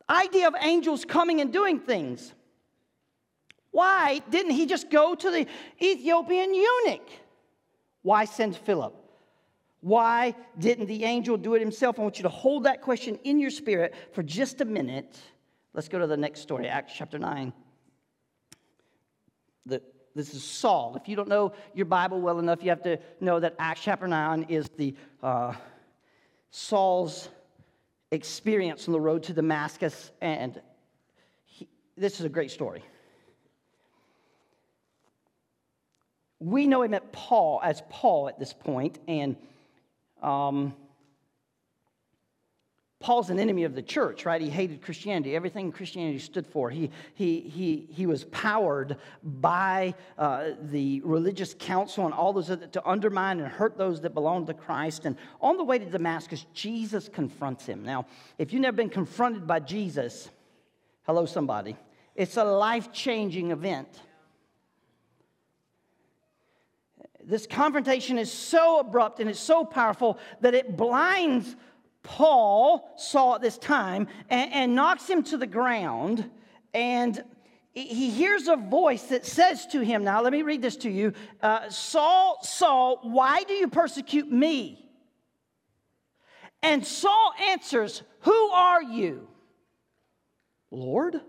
[0.08, 2.36] idea of angels coming and doing things.
[3.72, 5.48] Why didn't he just go to the
[5.82, 7.10] Ethiopian eunuch?
[8.04, 9.03] Why send Philip?
[9.84, 12.00] Why didn't the angel do it himself?
[12.00, 15.20] I want you to hold that question in your spirit for just a minute.
[15.74, 17.52] Let's go to the next story, Acts chapter 9.
[19.66, 19.82] The,
[20.16, 20.96] this is Saul.
[20.96, 24.08] If you don't know your Bible well enough, you have to know that Acts chapter
[24.08, 25.54] 9 is the uh,
[26.50, 27.28] Saul's
[28.12, 30.14] experience on the road to Damascus.
[30.22, 30.62] And
[31.44, 31.68] he,
[31.98, 32.86] this is a great story.
[36.40, 39.36] We know him at Paul as Paul at this point, and
[40.24, 40.74] um,
[43.04, 44.40] Paul's an enemy of the church, right?
[44.40, 46.70] He hated Christianity, everything Christianity stood for.
[46.70, 52.72] He, he, he, he was powered by uh, the religious council and all those that,
[52.72, 55.04] to undermine and hurt those that belonged to Christ.
[55.04, 57.84] And on the way to Damascus, Jesus confronts him.
[57.84, 58.06] Now,
[58.38, 60.30] if you've never been confronted by Jesus,
[61.06, 61.76] hello, somebody,
[62.16, 63.90] it's a life changing event
[67.26, 71.56] this confrontation is so abrupt and it's so powerful that it blinds
[72.04, 76.30] Paul, Saul at this time, and, and knocks him to the ground.
[76.74, 77.24] And
[77.74, 81.14] he hears a voice that says to him, now let me read this to you
[81.42, 84.80] uh, Saul, Saul, why do you persecute me?
[86.62, 89.28] And Saul answers, Who are you?
[90.72, 91.20] Lord?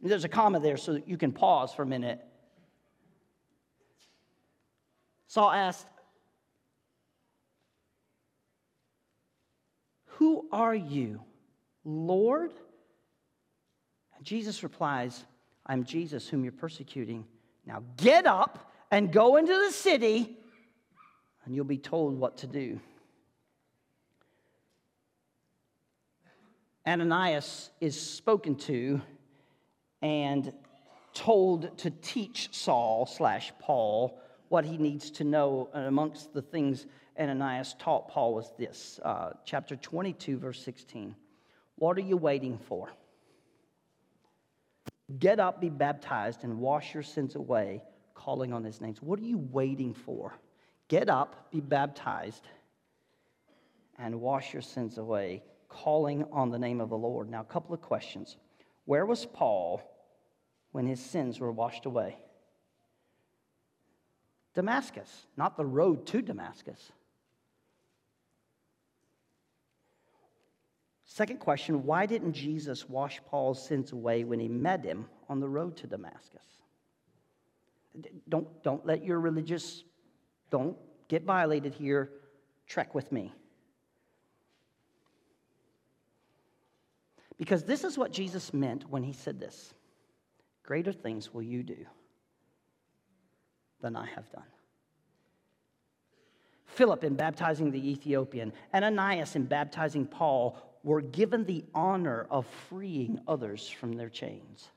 [0.00, 2.20] There's a comma there so you can pause for a minute.
[5.32, 5.86] Saul asked,
[10.18, 11.22] Who are you,
[11.86, 12.52] Lord?
[14.22, 15.24] Jesus replies,
[15.64, 17.24] I'm Jesus whom you're persecuting.
[17.64, 20.36] Now get up and go into the city,
[21.46, 22.78] and you'll be told what to do.
[26.86, 29.00] Ananias is spoken to
[30.02, 30.52] and
[31.14, 34.18] told to teach Saul slash Paul
[34.52, 35.70] what he needs to know.
[35.72, 36.84] And amongst the things
[37.18, 41.16] Ananias taught Paul was this uh, chapter 22, verse 16.
[41.76, 42.92] What are you waiting for?
[45.18, 47.82] Get up, be baptized, and wash your sins away,
[48.14, 48.94] calling on his name.
[49.00, 50.34] What are you waiting for?
[50.88, 52.46] Get up, be baptized,
[53.98, 57.30] and wash your sins away, calling on the name of the Lord.
[57.30, 58.36] Now, a couple of questions.
[58.84, 59.80] Where was Paul
[60.72, 62.18] when his sins were washed away?
[64.54, 66.92] Damascus, not the road to Damascus.
[71.04, 75.48] Second question why didn't Jesus wash Paul's sins away when he met him on the
[75.48, 76.44] road to Damascus?
[78.28, 79.84] Don't, don't let your religious,
[80.50, 80.76] don't
[81.08, 82.10] get violated here.
[82.66, 83.34] Trek with me.
[87.36, 89.74] Because this is what Jesus meant when he said this
[90.62, 91.86] Greater things will you do
[93.82, 94.42] than I have done.
[96.64, 102.46] Philip in baptizing the Ethiopian, and Ananias in baptizing Paul were given the honor of
[102.68, 104.68] freeing others from their chains.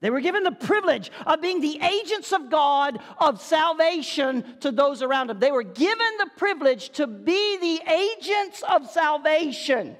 [0.00, 5.02] They were given the privilege of being the agents of God of salvation to those
[5.02, 5.40] around them.
[5.40, 9.96] They were given the privilege to be the agents of salvation.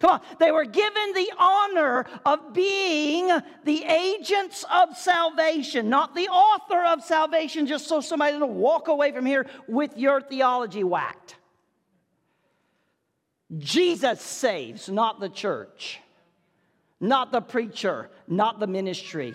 [0.00, 3.30] Come on, they were given the honor of being
[3.64, 9.12] the agents of salvation, not the author of salvation, just so somebody doesn't walk away
[9.12, 11.36] from here with your theology whacked.
[13.58, 16.00] Jesus saves, not the church,
[16.98, 19.34] not the preacher, not the ministry.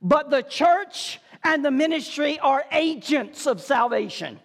[0.00, 4.38] But the church and the ministry are agents of salvation.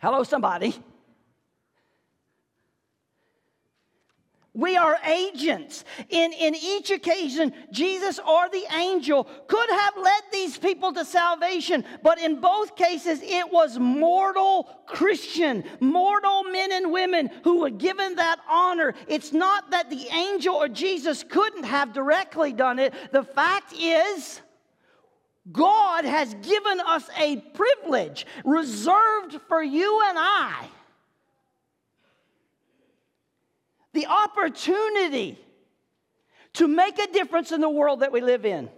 [0.00, 0.74] Hello, somebody.
[4.56, 5.84] We are agents.
[6.10, 11.84] In, in each occasion, Jesus or the angel could have led these people to salvation,
[12.04, 18.14] but in both cases, it was mortal Christian, mortal men and women who were given
[18.14, 18.94] that honor.
[19.08, 22.94] It's not that the angel or Jesus couldn't have directly done it.
[23.10, 24.40] The fact is,
[25.50, 30.68] God has given us a privilege reserved for you and I
[33.94, 35.38] the opportunity
[36.54, 38.68] to make a difference in the world that we live in.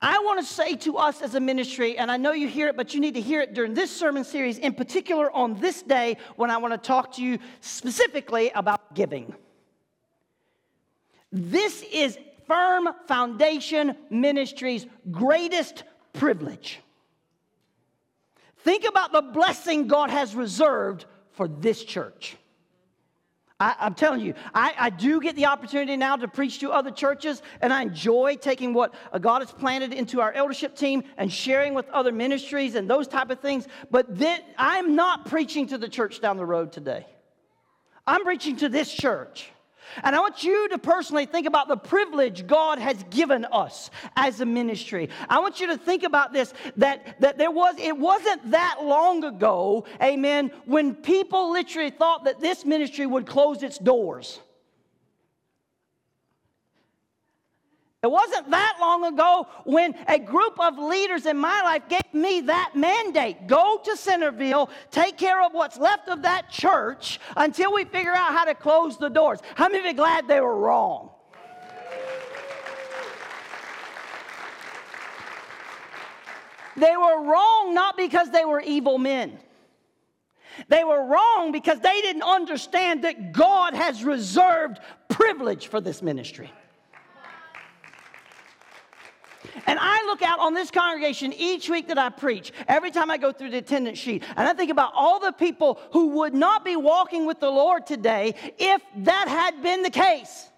[0.00, 2.76] I want to say to us as a ministry, and I know you hear it,
[2.76, 6.18] but you need to hear it during this sermon series, in particular on this day
[6.36, 9.34] when I want to talk to you specifically about giving.
[11.32, 16.80] This is Firm Foundation Ministry's greatest privilege.
[18.66, 22.36] Think about the blessing God has reserved for this church.
[23.60, 26.90] I, am telling you, I, I, do get the opportunity now to preach to other
[26.90, 31.74] churches, and I enjoy taking what God has planted into our eldership team and sharing
[31.74, 33.68] with other ministries and those type of things.
[33.92, 37.06] But then, I'm not preaching to the church down the road today.
[38.04, 39.48] I'm preaching to this church.
[40.02, 44.40] And I want you to personally think about the privilege God has given us as
[44.40, 45.08] a ministry.
[45.28, 49.24] I want you to think about this that, that there was, it wasn't that long
[49.24, 54.40] ago, amen, when people literally thought that this ministry would close its doors.
[58.06, 62.42] It wasn't that long ago when a group of leaders in my life gave me
[62.42, 67.84] that mandate go to Centerville, take care of what's left of that church until we
[67.84, 69.40] figure out how to close the doors.
[69.56, 71.10] How many of you glad they were wrong?
[76.76, 79.36] They were wrong not because they were evil men.
[80.68, 86.52] They were wrong because they didn't understand that God has reserved privilege for this ministry.
[89.66, 93.16] And I look out on this congregation each week that I preach, every time I
[93.16, 96.64] go through the attendance sheet, and I think about all the people who would not
[96.64, 100.50] be walking with the Lord today if that had been the case.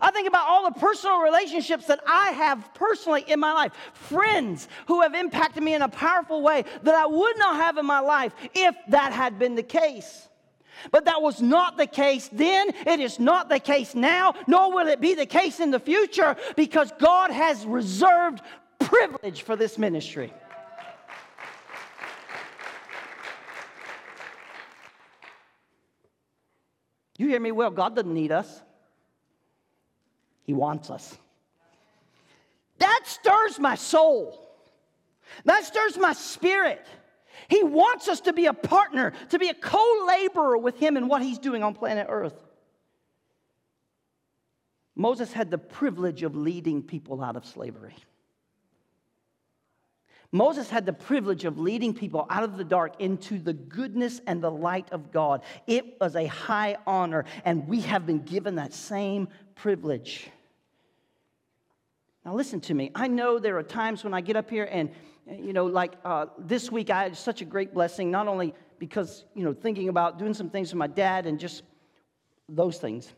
[0.00, 4.68] I think about all the personal relationships that I have personally in my life, friends
[4.86, 8.00] who have impacted me in a powerful way that I would not have in my
[8.00, 10.28] life if that had been the case.
[10.90, 12.70] But that was not the case then.
[12.86, 16.36] It is not the case now, nor will it be the case in the future
[16.56, 18.40] because God has reserved
[18.78, 20.32] privilege for this ministry.
[27.16, 27.70] You hear me well?
[27.70, 28.60] God doesn't need us,
[30.42, 31.16] He wants us.
[32.78, 34.40] That stirs my soul.
[35.44, 36.86] That stirs my spirit.
[37.48, 41.08] He wants us to be a partner, to be a co laborer with Him in
[41.08, 42.34] what He's doing on planet Earth.
[44.96, 47.96] Moses had the privilege of leading people out of slavery.
[50.30, 54.42] Moses had the privilege of leading people out of the dark into the goodness and
[54.42, 55.42] the light of God.
[55.68, 60.28] It was a high honor, and we have been given that same privilege.
[62.24, 62.90] Now, listen to me.
[62.96, 64.90] I know there are times when I get up here and
[65.26, 69.24] you know, like uh, this week, I had such a great blessing, not only because,
[69.34, 71.62] you know, thinking about doing some things for my dad and just
[72.48, 73.12] those things.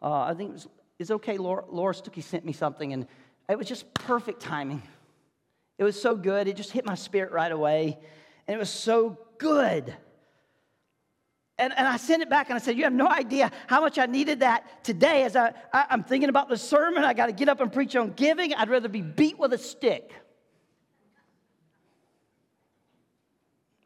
[0.00, 0.68] Uh, I think it was,
[0.98, 3.06] it's okay, Laura, Laura Stuckey sent me something, and
[3.48, 4.82] it was just perfect timing.
[5.78, 6.48] It was so good.
[6.48, 7.98] It just hit my spirit right away,
[8.46, 9.94] and it was so good.
[11.58, 13.98] And, and I sent it back and I said, You have no idea how much
[13.98, 17.02] I needed that today as I, I, am thinking about the sermon.
[17.02, 18.52] I got to get up and preach on giving.
[18.52, 20.12] I'd rather be beat with a stick.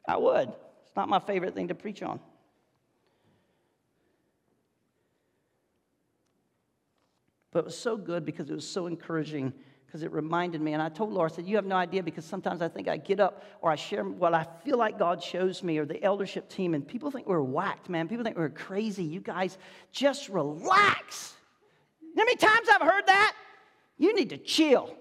[0.07, 0.49] I would.
[0.49, 2.19] It's not my favorite thing to preach on.
[7.51, 9.53] But it was so good because it was so encouraging
[9.85, 10.71] because it reminded me.
[10.71, 12.95] And I told Laura, I said, You have no idea because sometimes I think I
[12.95, 16.47] get up or I share what I feel like God shows me or the eldership
[16.49, 18.07] team, and people think we're whacked, man.
[18.07, 19.03] People think we're crazy.
[19.03, 19.57] You guys
[19.91, 21.35] just relax.
[22.01, 23.35] You know how many times I've heard that?
[23.97, 24.95] You need to chill.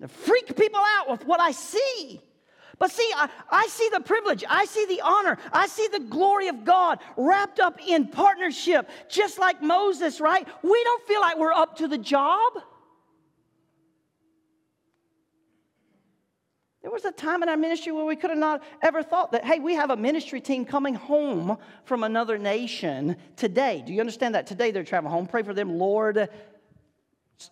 [0.00, 2.20] To freak people out with what I see.
[2.78, 6.48] But see, I, I, see the privilege, I see the honor, I see the glory
[6.48, 10.46] of God wrapped up in partnership, just like Moses, right?
[10.62, 12.52] We don't feel like we're up to the job.
[16.82, 19.42] There was a time in our ministry where we could have not ever thought that,
[19.42, 21.56] hey, we have a ministry team coming home
[21.86, 23.82] from another nation today.
[23.86, 24.46] Do you understand that?
[24.46, 25.26] Today they're traveling home.
[25.26, 26.28] Pray for them, Lord.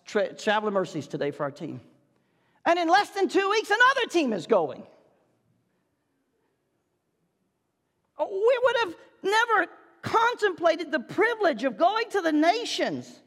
[0.05, 1.81] Tra- traveling mercies today for our team.
[2.63, 4.83] And in less than two weeks, another team is going.
[8.19, 9.67] We would have never
[10.01, 13.21] contemplated the privilege of going to the nations.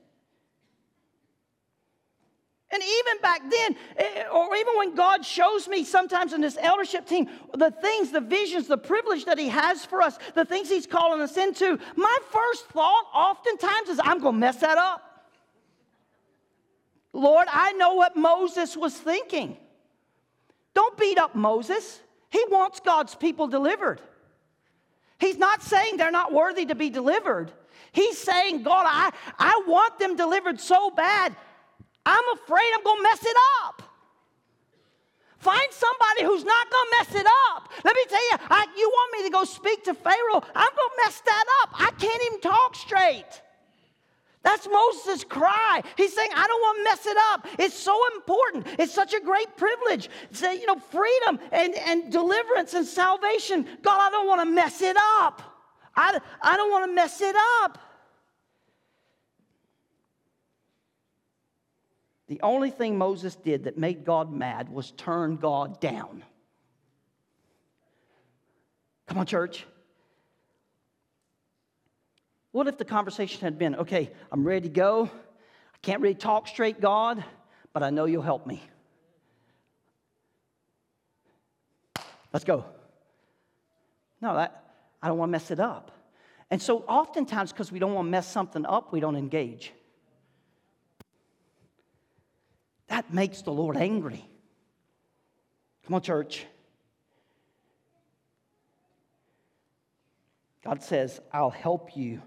[2.70, 7.07] And even back then, eh, or even when God shows me sometimes in this eldership
[7.07, 10.87] team, the things, the visions, the privilege that He has for us, the things He's
[10.87, 15.03] calling us into, my first thought oftentimes is, I'm going to mess that up.
[17.12, 19.57] Lord, I know what Moses was thinking.
[20.75, 22.01] Don't beat up Moses.
[22.31, 24.03] He wants God's people delivered.
[25.18, 27.52] He's not saying they're not worthy to be delivered.
[27.92, 31.35] He's saying, God, I, I want them delivered so bad,
[32.05, 33.83] I'm afraid I'm going to mess it up.
[35.38, 37.72] Find somebody who's not going to mess it up.
[37.85, 40.90] Let me tell you, I, you want me to go speak to Pharaoh, I'm going
[40.90, 41.70] to mess that up.
[41.81, 43.42] I can't even talk straight.
[44.47, 45.83] That's Moses' cry.
[45.97, 47.47] He's saying, I don't want to mess it up.
[47.59, 48.69] It's so important.
[48.79, 50.09] It's such a great privilege.
[50.31, 53.67] Say, you know, freedom and, and deliverance and salvation.
[53.83, 55.43] God, I don't want to mess it up.
[55.97, 57.77] I, I don't want to mess it up.
[62.29, 66.23] The only thing Moses did that made God mad was turn God down.
[69.09, 69.67] Come on, church.
[72.57, 75.11] What if the conversation had been, okay, I'm ready to go.
[75.75, 77.23] I can't really talk straight, God,
[77.75, 78.62] but I know you'll help me.
[82.33, 82.64] Let's go.
[84.23, 85.90] No, that, I don't want to mess it up.
[86.51, 89.75] And so, oftentimes, because we don't want to mess something up, we don't engage.
[92.88, 94.27] That makes the Lord angry.
[95.85, 96.46] Come on, church.
[100.65, 102.23] God says, I'll help you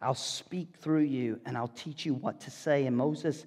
[0.00, 2.86] I'll speak through you and I'll teach you what to say.
[2.86, 3.44] And Moses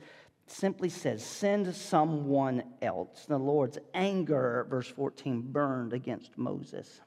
[0.48, 3.26] simply says, Send someone else.
[3.26, 7.02] The Lord's anger, verse 14, burned against Moses.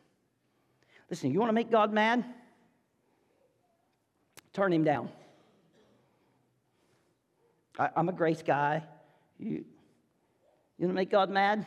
[1.10, 2.24] Listen, you want to make God mad?
[4.52, 5.10] Turn him down.
[7.78, 8.82] I, am a grace guy.
[9.38, 9.64] You,
[10.78, 11.66] you want to make God mad?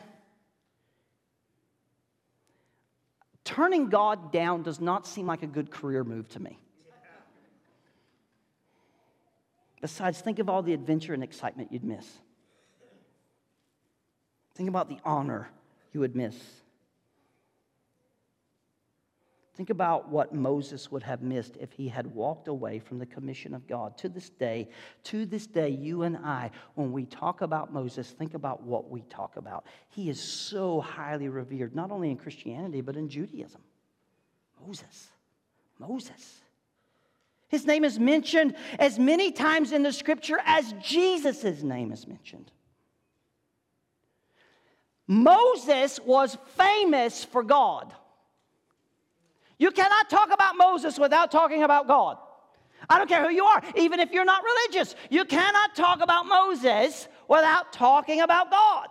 [3.44, 6.58] Turning God down does not seem like a good career move to me.
[9.80, 12.06] Besides, think of all the adventure and excitement you'd miss.
[14.54, 15.48] Think about the honor
[15.92, 16.36] you would miss.
[19.54, 23.54] Think about what Moses would have missed if he had walked away from the commission
[23.54, 23.98] of God.
[23.98, 24.68] To this day,
[25.04, 29.02] to this day, you and I, when we talk about Moses, think about what we
[29.02, 29.66] talk about.
[29.88, 33.60] He is so highly revered, not only in Christianity, but in Judaism.
[34.64, 35.08] Moses.
[35.78, 36.40] Moses.
[37.48, 42.50] His name is mentioned as many times in the scripture as Jesus' name is mentioned.
[45.06, 47.94] Moses was famous for God.
[49.58, 52.18] You cannot talk about Moses without talking about God.
[52.88, 54.94] I don't care who you are, even if you're not religious.
[55.10, 58.88] You cannot talk about Moses without talking about God.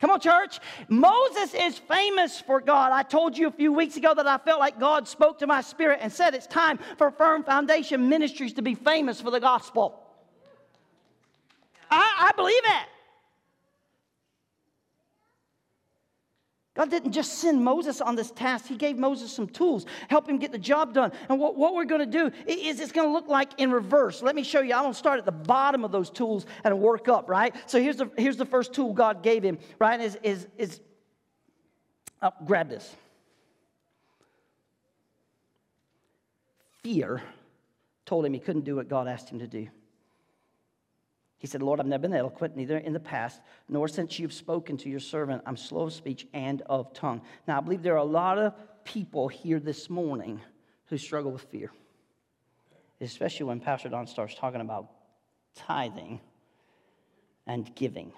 [0.00, 0.60] Come on, church.
[0.88, 2.92] Moses is famous for God.
[2.92, 5.60] I told you a few weeks ago that I felt like God spoke to my
[5.60, 10.00] spirit and said it's time for Firm Foundation Ministries to be famous for the gospel.
[11.90, 12.88] I, I believe it.
[16.78, 18.66] God didn't just send Moses on this task.
[18.66, 21.10] He gave Moses some tools, help him get the job done.
[21.28, 24.22] And what, what we're going to do is it's going to look like in reverse.
[24.22, 24.74] Let me show you.
[24.74, 27.52] I'm going to start at the bottom of those tools and work up, right?
[27.66, 30.00] So here's the, here's the first tool God gave him, right?
[30.00, 30.80] Is, is, is
[32.22, 32.94] oh, grab this.
[36.84, 37.20] Fear
[38.06, 39.66] told him he couldn't do what God asked him to do.
[41.38, 44.76] He said, Lord, I've never been eloquent, neither in the past, nor since you've spoken
[44.78, 45.42] to your servant.
[45.46, 47.22] I'm slow of speech and of tongue.
[47.46, 50.40] Now, I believe there are a lot of people here this morning
[50.86, 51.70] who struggle with fear,
[53.00, 54.90] especially when Pastor Don starts talking about
[55.54, 56.20] tithing
[57.46, 58.12] and giving.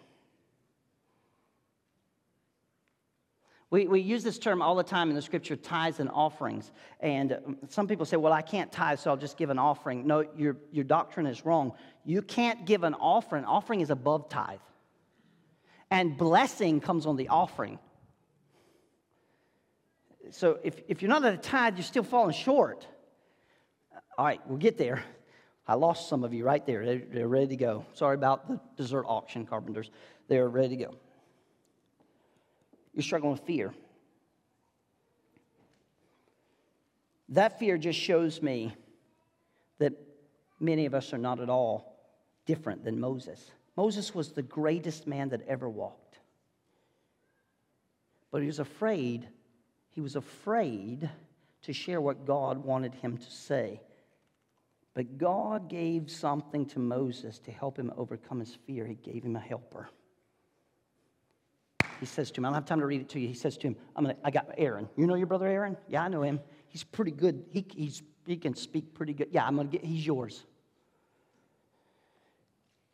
[3.70, 6.72] We, we use this term all the time in the scripture tithes and offerings.
[6.98, 10.06] And some people say, well, I can't tithe, so I'll just give an offering.
[10.06, 11.72] No, your, your doctrine is wrong.
[12.04, 14.58] You can't give an offering, offering is above tithe.
[15.88, 17.78] And blessing comes on the offering.
[20.30, 22.86] So if, if you're not at a tithe, you're still falling short.
[24.18, 25.02] All right, we'll get there.
[25.66, 26.84] I lost some of you right there.
[26.84, 27.86] They're, they're ready to go.
[27.94, 29.90] Sorry about the dessert auction, carpenters.
[30.26, 30.94] They're ready to go.
[32.94, 33.72] You're struggling with fear.
[37.30, 38.74] That fear just shows me
[39.78, 39.92] that
[40.58, 41.96] many of us are not at all
[42.44, 43.52] different than Moses.
[43.76, 46.18] Moses was the greatest man that ever walked.
[48.32, 49.28] But he was afraid,
[49.90, 51.08] he was afraid
[51.62, 53.80] to share what God wanted him to say.
[54.94, 58.86] But God gave something to Moses to help him overcome his fear.
[58.86, 59.88] He gave him a helper
[62.00, 63.28] he says to him, I don't have time to read it to you.
[63.28, 64.88] He says to him, I'm gonna, I got Aaron.
[64.96, 65.76] You know your brother Aaron?
[65.86, 66.40] Yeah, I know him.
[66.68, 67.44] He's pretty good.
[67.50, 69.28] He, he's, he can speak pretty good.
[69.30, 70.46] Yeah, I'm going to get, he's yours.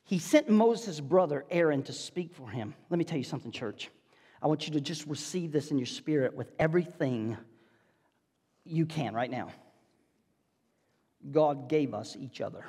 [0.03, 2.75] He sent Moses' brother Aaron to speak for him.
[2.91, 3.91] Let me tell you something, church.
[4.43, 7.37] I want you to just receive this in your spirit with everything
[8.65, 9.49] you can right now.
[11.31, 12.65] God gave us each other.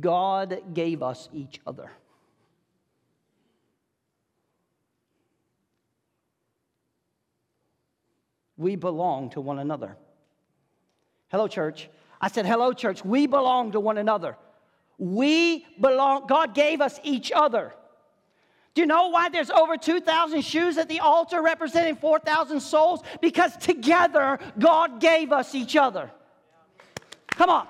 [0.00, 1.90] God gave us each other.
[8.56, 9.96] We belong to one another.
[11.28, 11.88] Hello, church.
[12.20, 13.04] I said, Hello, church.
[13.04, 14.36] We belong to one another.
[14.98, 17.74] We belong, God gave us each other.
[18.74, 23.00] Do you know why there's over 2,000 shoes at the altar representing 4,000 souls?
[23.22, 26.10] Because together God gave us each other.
[27.28, 27.68] Come on.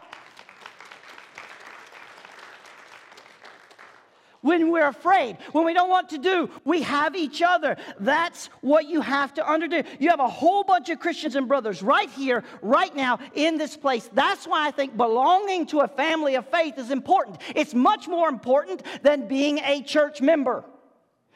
[4.46, 7.76] When we're afraid, when we don't want to do, we have each other.
[7.98, 9.84] That's what you have to underdo.
[9.98, 13.76] You have a whole bunch of Christians and brothers right here, right now, in this
[13.76, 14.08] place.
[14.12, 17.38] That's why I think belonging to a family of faith is important.
[17.54, 20.64] It's much more important than being a church member.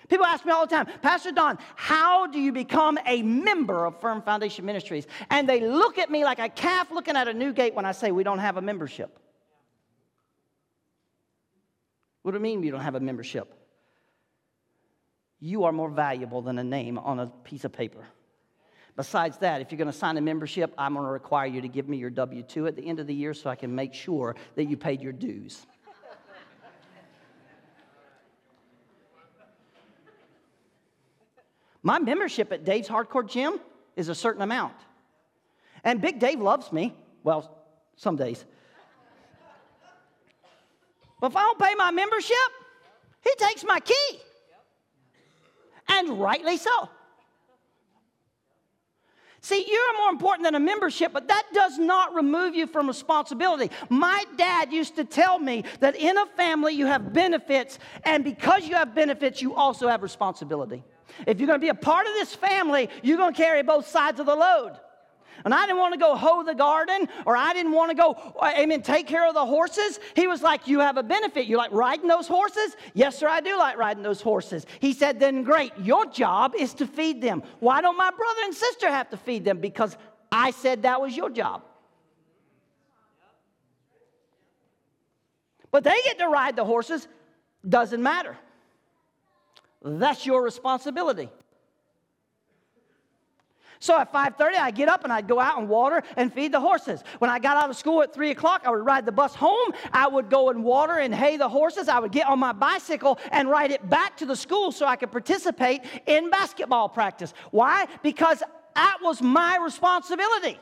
[0.09, 4.01] People ask me all the time, Pastor Don, how do you become a member of
[4.01, 5.07] Firm Foundation Ministries?
[5.31, 7.93] And they look at me like a calf looking at a new gate when I
[7.93, 9.17] say we don't have a membership.
[12.23, 13.55] What do you mean you don't have a membership?
[15.41, 18.05] You are more valuable than a name on a piece of paper.
[18.97, 21.68] Besides that, if you're going to sign a membership, I'm going to require you to
[21.68, 23.95] give me your W 2 at the end of the year so I can make
[23.95, 25.66] sure that you paid your dues.
[31.83, 33.59] My membership at Dave's Hardcore Gym
[33.97, 34.75] is a certain amount.
[35.83, 36.95] And Big Dave loves me.
[37.25, 37.57] Well,
[37.97, 38.45] some days.
[41.21, 42.37] But if I don't pay my membership,
[43.23, 44.21] he takes my key.
[45.89, 46.89] And rightly so.
[49.43, 53.71] See, you're more important than a membership, but that does not remove you from responsibility.
[53.89, 58.68] My dad used to tell me that in a family you have benefits, and because
[58.68, 60.85] you have benefits, you also have responsibility.
[61.27, 64.27] If you're to be a part of this family, you're to carry both sides of
[64.27, 64.79] the load.
[65.45, 68.34] And I didn't want to go hoe the garden or I didn't want to go,
[68.43, 69.99] amen, take care of the horses.
[70.14, 71.47] He was like, You have a benefit.
[71.47, 72.76] You like riding those horses?
[72.95, 74.66] Yes, sir, I do like riding those horses.
[74.80, 75.72] He said, Then great.
[75.78, 77.43] Your job is to feed them.
[77.61, 79.59] Why don't my brother and sister have to feed them?
[79.59, 79.97] Because
[80.30, 81.62] I said that was your job.
[85.70, 87.07] But they get to ride the horses,
[87.68, 88.36] doesn't matter.
[89.82, 91.30] That's your responsibility.
[93.83, 96.61] So at 5:30, I get up and I'd go out and water and feed the
[96.61, 97.03] horses.
[97.18, 99.72] When I got out of school at 3 o'clock, I would ride the bus home.
[99.91, 101.89] I would go and water and hay the horses.
[101.89, 104.97] I would get on my bicycle and ride it back to the school so I
[104.97, 107.33] could participate in basketball practice.
[107.51, 107.87] Why?
[108.03, 108.43] Because
[108.74, 110.61] that was my responsibility.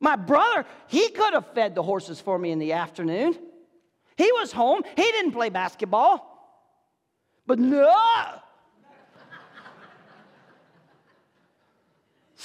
[0.00, 3.38] My brother, he could have fed the horses for me in the afternoon.
[4.18, 4.82] He was home.
[4.96, 6.26] He didn't play basketball.
[7.46, 8.42] But no,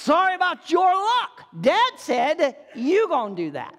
[0.06, 1.46] Sorry about your luck.
[1.60, 3.74] Dad said, You gonna do that.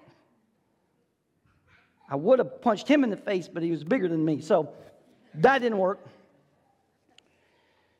[2.06, 4.68] I would have punched him in the face, but he was bigger than me, so
[5.36, 6.06] that didn't work.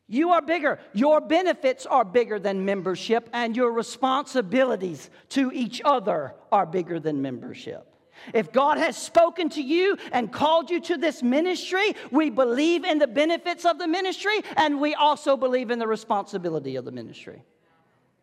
[0.09, 0.79] You are bigger.
[0.93, 7.23] Your benefits are bigger than membership, and your responsibilities to each other are bigger than
[7.23, 7.87] membership.
[8.35, 12.99] If God has spoken to you and called you to this ministry, we believe in
[12.99, 17.43] the benefits of the ministry, and we also believe in the responsibility of the ministry.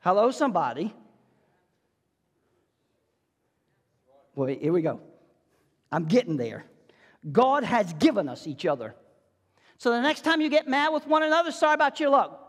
[0.06, 0.94] Hello, somebody.
[4.36, 5.00] Well, here we go.
[5.92, 6.64] I'm getting there.
[7.32, 8.94] God has given us each other.
[9.80, 12.40] So the next time you get mad with one another, sorry about your luck.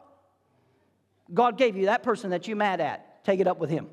[1.33, 3.25] God gave you that person that you're mad at.
[3.25, 3.89] Take it up with him.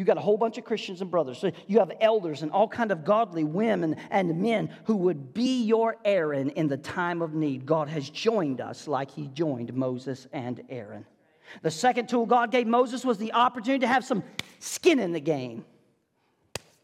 [0.00, 1.36] You got a whole bunch of Christians and brothers.
[1.36, 5.62] So you have elders and all kind of godly women and men who would be
[5.64, 7.66] your Aaron in the time of need.
[7.66, 11.04] God has joined us like he joined Moses and Aaron.
[11.60, 14.24] The second tool God gave Moses was the opportunity to have some
[14.58, 15.66] skin in the game.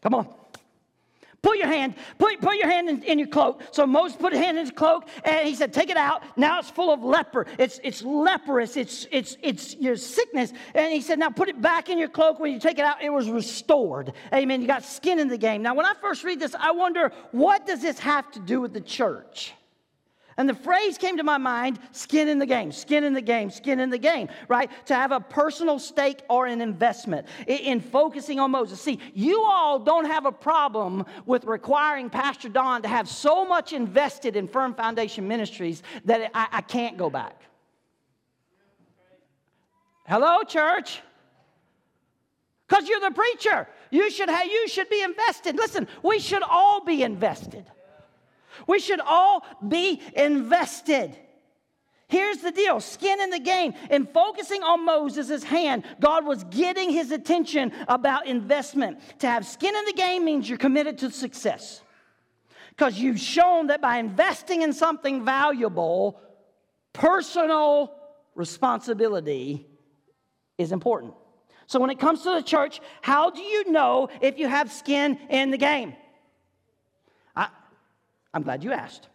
[0.03, 0.27] Come on.
[1.43, 3.61] Put your hand, put, put your hand in, in, your cloak.
[3.71, 6.23] So Moses put his hand in his cloak and he said, Take it out.
[6.35, 7.45] Now it's full of leper.
[7.59, 8.75] It's, it's leprous.
[8.75, 10.51] It's, it's, it's your sickness.
[10.73, 12.39] And he said, Now put it back in your cloak.
[12.39, 14.13] When you take it out, it was restored.
[14.33, 14.61] Amen.
[14.61, 15.61] You got skin in the game.
[15.61, 18.73] Now, when I first read this, I wonder, what does this have to do with
[18.73, 19.53] the church?
[20.39, 23.49] And the phrase came to my mind skin in the game, skin in the game,
[23.49, 24.69] skin in the game, right?
[24.85, 28.79] To have a personal stake or an investment in, focusing on Moses.
[28.79, 33.73] See, you all don't have a problem with requiring Pastor Don to have so much
[33.73, 37.41] invested in Firm Foundation Ministries that I, I can't go back.
[40.05, 41.01] Hello, church?
[42.67, 43.67] Because you're the preacher.
[43.89, 45.55] You should, have, you should be invested.
[45.55, 47.65] Listen, we should all be invested.
[48.65, 51.15] We should all be invested.
[52.09, 53.73] Here's the deal skin in the game.
[53.91, 58.99] In focusing on Moses' hand, God was getting his attention about investment.
[59.19, 61.81] To have skin in the game means you're committed to success.
[62.69, 66.21] Because you've shown that by investing in something valuable,
[66.93, 67.93] personal
[68.35, 69.67] responsibility
[70.57, 71.13] is important.
[71.65, 75.19] So when it comes to the church, how do you know if you have skin
[75.29, 75.95] in the game?
[78.37, 79.09] I'm glad you asked.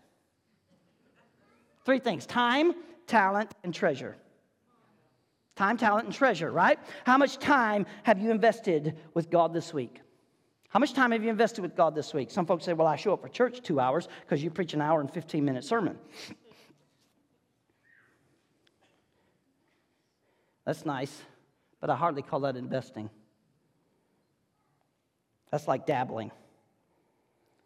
[1.84, 2.72] Three things time,
[3.06, 4.16] talent, and treasure.
[5.54, 6.76] Time, talent, and treasure, right?
[7.04, 10.00] How much time have you invested with God this week?
[10.70, 12.32] How much time have you invested with God this week?
[12.32, 14.80] Some folks say, well, I show up for church two hours because you preach an
[14.80, 15.96] hour and 15 minute sermon.
[20.66, 21.22] That's nice,
[21.80, 23.08] but I hardly call that investing.
[25.52, 26.32] That's like dabbling.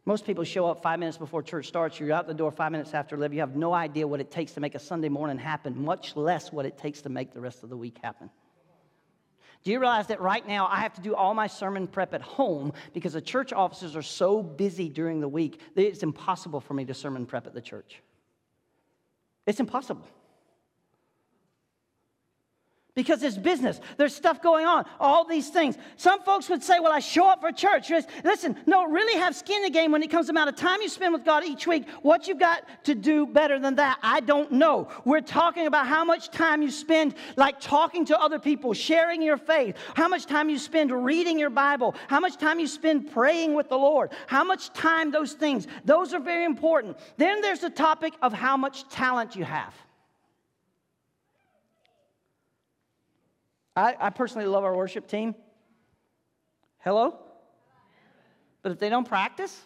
[0.06, 1.98] Most people show up five minutes before church starts.
[1.98, 3.34] You're out the door five minutes after 11.
[3.34, 6.52] You have no idea what it takes to make a Sunday morning happen, much less
[6.52, 8.30] what it takes to make the rest of the week happen.
[9.64, 12.22] Do you realize that right now I have to do all my sermon prep at
[12.22, 16.74] home because the church offices are so busy during the week that it's impossible for
[16.74, 18.00] me to sermon prep at the church?
[19.44, 20.06] It's impossible.
[22.96, 23.78] Because it's business.
[23.98, 25.76] There's stuff going on, all these things.
[25.96, 27.92] Some folks would say, Well, I show up for church.
[28.24, 30.80] Listen, no, really have skin in the game when it comes to amount of time
[30.80, 31.88] you spend with God each week.
[32.02, 34.88] What you've got to do better than that, I don't know.
[35.04, 39.36] We're talking about how much time you spend like talking to other people, sharing your
[39.36, 43.54] faith, how much time you spend reading your Bible, how much time you spend praying
[43.54, 46.96] with the Lord, how much time those things, those are very important.
[47.18, 49.74] Then there's the topic of how much talent you have.
[53.76, 55.34] I, I personally love our worship team.
[56.78, 57.18] Hello?
[58.62, 59.62] But if they don't practice,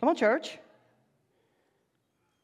[0.00, 0.58] come on, church.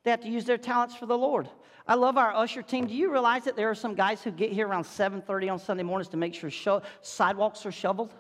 [0.05, 1.49] They have to use their talents for the Lord.
[1.89, 2.87] I love our usher team.
[2.87, 5.83] Do you realize that there are some guys who get here around 7:30 on Sunday
[5.83, 8.15] mornings to make sure sho- sidewalks are shoveled?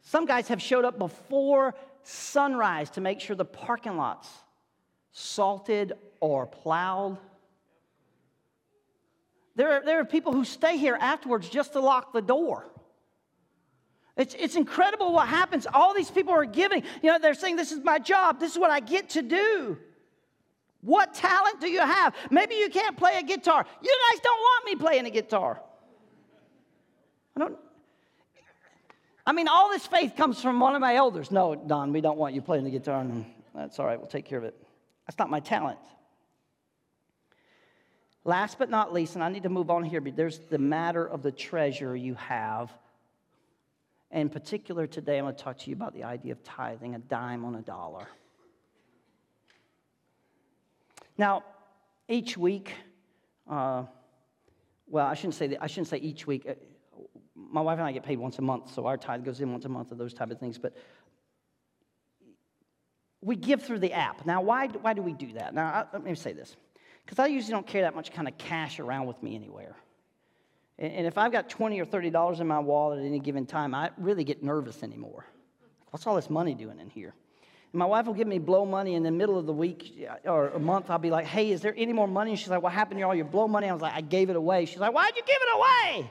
[0.00, 4.28] Some guys have showed up before sunrise to make sure the parking lots
[5.12, 7.18] salted or plowed.
[9.56, 12.66] There are, there are people who stay here afterwards just to lock the door.
[14.16, 15.66] It's, it's incredible what happens.
[15.72, 16.82] All these people are giving.
[17.02, 19.78] You know, they're saying, This is my job, this is what I get to do.
[20.82, 22.14] What talent do you have?
[22.30, 23.66] Maybe you can't play a guitar.
[23.82, 25.60] You guys don't want me playing a guitar.
[27.34, 27.58] I don't.
[29.26, 31.32] I mean, all this faith comes from one of my elders.
[31.32, 33.04] No, Don, we don't want you playing the guitar.
[33.54, 34.54] That's all right, we'll take care of it.
[35.06, 35.78] That's not my talent.
[38.26, 41.06] Last but not least, and I need to move on here, but there's the matter
[41.06, 42.72] of the treasure you have.
[44.10, 46.98] In particular, today I'm going to talk to you about the idea of tithing, a
[46.98, 48.08] dime on a dollar.
[51.16, 51.44] Now,
[52.08, 52.72] each week,
[53.48, 53.84] uh,
[54.88, 56.46] well, I shouldn't say that, I shouldn't say each week.
[56.48, 56.54] Uh,
[57.36, 59.66] my wife and I get paid once a month, so our tithe goes in once
[59.66, 60.58] a month of those type of things.
[60.58, 60.76] But
[63.20, 64.26] we give through the app.
[64.26, 65.54] Now, why, why do we do that?
[65.54, 66.56] Now, let me say this
[67.06, 69.76] because I usually don't carry that much kind of cash around with me anywhere.
[70.78, 73.90] And if I've got 20 or $30 in my wallet at any given time, I
[73.96, 75.24] really get nervous anymore.
[75.90, 77.14] What's all this money doing in here?
[77.72, 80.30] And my wife will give me blow money in the middle of the week uh,
[80.30, 80.90] or a month.
[80.90, 82.32] I'll be like, hey, is there any more money?
[82.32, 83.68] And she's like, what happened to all your blow money?
[83.68, 84.66] I was like, I gave it away.
[84.66, 86.10] She's like, why'd you give it away?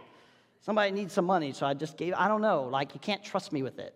[0.62, 2.64] Somebody needs some money, so I just gave I don't know.
[2.64, 3.96] Like, you can't trust me with it.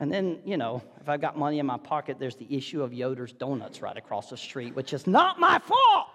[0.00, 2.94] And then, you know, if I've got money in my pocket, there's the issue of
[2.94, 6.08] Yoder's Donuts right across the street, which is not my fault.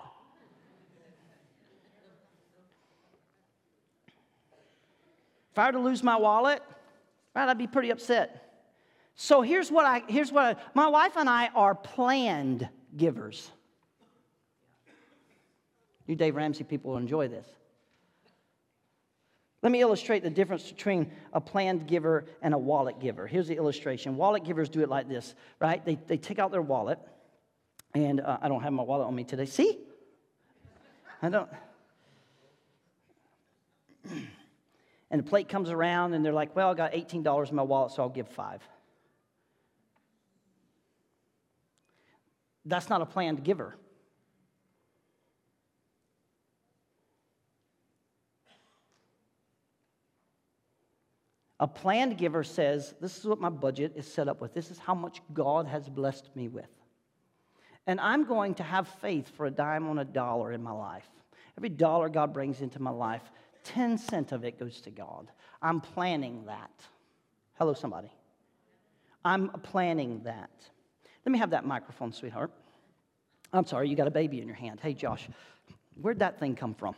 [5.52, 6.62] If I were to lose my wallet,
[7.36, 8.64] right, I'd be pretty upset.
[9.16, 12.68] So here's what I, here's what I, my wife and I are planned
[12.98, 13.52] givers.
[16.08, 17.48] You Dave Ramsey people will enjoy this.
[19.66, 23.26] Let me illustrate the difference between a planned giver and a wallet giver.
[23.26, 24.16] Here's the illustration.
[24.16, 25.84] Wallet givers do it like this, right?
[25.84, 27.00] They, they take out their wallet,
[27.96, 29.48] and uh, I don't have my wallet on me today.
[29.48, 29.80] See?
[31.20, 31.50] I don't.
[35.12, 37.92] And the plate comes around, and they're like, well, I got $18 in my wallet,
[37.92, 38.62] so I'll give five.
[42.66, 43.76] That's not a planned giver.
[51.60, 54.54] A planned giver says, This is what my budget is set up with.
[54.54, 56.70] This is how much God has blessed me with.
[57.88, 61.08] And I'm going to have faith for a dime on a dollar in my life.
[61.58, 63.22] Every dollar God brings into my life,
[63.64, 65.32] 10 cents of it goes to God.
[65.62, 66.72] I'm planning that.
[67.58, 68.12] Hello, somebody.
[69.24, 70.52] I'm planning that.
[71.26, 72.52] Let me have that microphone, sweetheart.
[73.54, 74.80] I'm sorry, you got a baby in your hand.
[74.82, 75.28] Hey, Josh,
[76.00, 76.96] where'd that thing come from?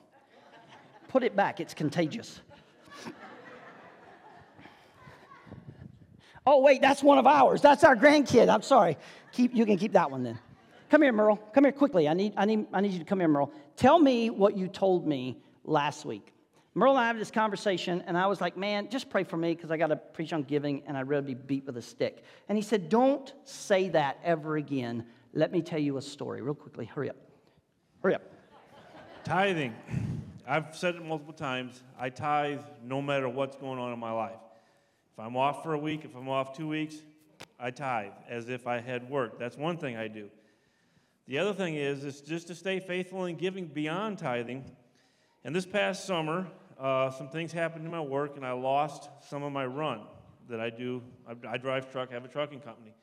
[1.08, 2.42] Put it back, it's contagious.
[6.50, 7.62] Oh, wait, that's one of ours.
[7.62, 8.48] That's our grandkid.
[8.48, 8.98] I'm sorry.
[9.34, 10.40] Keep, you can keep that one then.
[10.90, 11.36] Come here, Merle.
[11.54, 12.08] Come here quickly.
[12.08, 13.52] I need, I, need, I need you to come here, Merle.
[13.76, 16.32] Tell me what you told me last week.
[16.74, 19.56] Merle and I had this conversation, and I was like, man, just pray for me
[19.56, 22.24] because I got to preach on giving, and I'd rather be beat with a stick.
[22.48, 25.06] And he said, don't say that ever again.
[25.34, 26.86] Let me tell you a story real quickly.
[26.86, 27.18] Hurry up.
[28.02, 28.22] Hurry up.
[29.26, 29.76] Tithing.
[30.48, 31.84] I've said it multiple times.
[32.00, 34.38] I tithe no matter what's going on in my life.
[35.18, 36.98] If I'm off for a week, if I'm off two weeks,
[37.60, 39.40] I tithe as if I had worked.
[39.40, 40.30] That's one thing I do.
[41.28, 44.64] The other thing is, is just to stay faithful in giving beyond tithing.
[45.44, 46.46] And this past summer,
[46.80, 50.02] uh, some things happened in my work, and I lost some of my run
[50.50, 51.02] that I do.
[51.28, 52.94] I, I drive truck, I have a trucking company.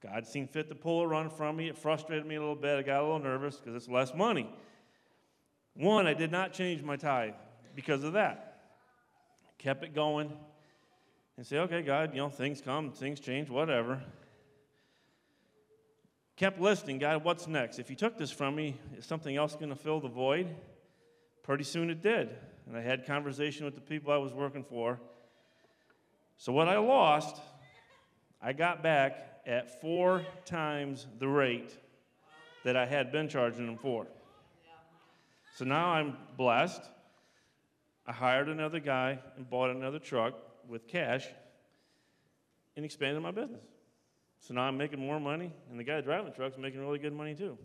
[0.00, 1.68] God seemed fit to pull a run from me.
[1.68, 2.78] It frustrated me a little bit.
[2.78, 4.48] I got a little nervous because it's less money.
[5.74, 7.34] One, I did not change my tithe
[7.74, 8.60] because of that.
[9.58, 10.30] Kept it going,
[11.36, 14.02] and say, okay, God, you know, things come, things change, whatever.
[16.36, 17.78] kept listening God, what's next?
[17.78, 20.54] If you took this from me, is something else going to fill the void?
[21.42, 22.30] Pretty soon it did.
[22.66, 24.98] And I had conversation with the people I was working for.
[26.38, 27.36] So what I lost,
[28.42, 31.76] I got back at four times the rate
[32.64, 34.06] that I had been charging them for.
[35.54, 36.82] So now I'm blessed.
[38.06, 40.34] I hired another guy and bought another truck
[40.68, 41.26] with cash
[42.76, 43.64] and expanded my business.
[44.40, 47.12] So now I'm making more money, and the guy driving the truck's making really good
[47.12, 47.58] money too.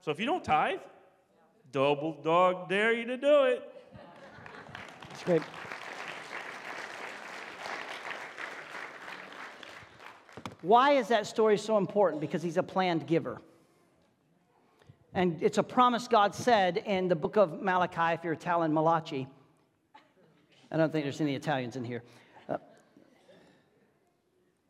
[0.00, 0.78] So if you don't tithe,
[1.72, 3.62] double dog dare you to do it.
[5.10, 5.42] That's great.
[10.62, 12.20] Why is that story so important?
[12.20, 13.40] Because he's a planned giver.
[15.14, 19.26] And it's a promise God said in the book of Malachi, if you're Italian, Malachi.
[20.70, 22.02] I don't think there's any Italians in here.
[22.48, 22.58] Uh,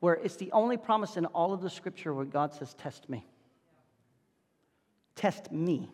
[0.01, 3.27] where it's the only promise in all of the scripture where God says, Test me.
[5.17, 5.91] Test me.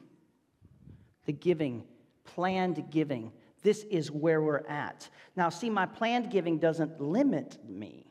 [1.25, 1.85] The giving,
[2.25, 3.33] planned giving.
[3.63, 5.09] This is where we're at.
[5.37, 8.07] Now, see, my planned giving doesn't limit me,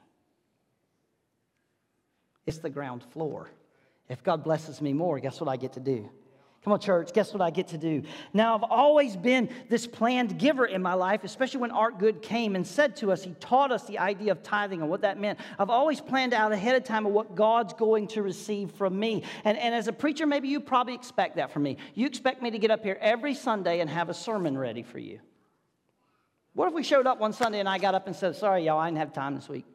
[2.46, 3.50] it's the ground floor.
[4.10, 6.10] If God blesses me more, guess what I get to do?
[6.64, 8.04] Come on, church, guess what I get to do?
[8.32, 12.56] Now, I've always been this planned giver in my life, especially when Art Good came
[12.56, 15.40] and said to us, he taught us the idea of tithing and what that meant.
[15.60, 19.24] I've always planned out ahead of time of what God's going to receive from me.
[19.44, 21.76] And, and as a preacher, maybe you probably expect that from me.
[21.96, 25.00] You expect me to get up here every Sunday and have a sermon ready for
[25.00, 25.20] you.
[26.54, 28.80] What if we showed up one Sunday and I got up and said, Sorry, y'all,
[28.80, 29.66] I didn't have time this week?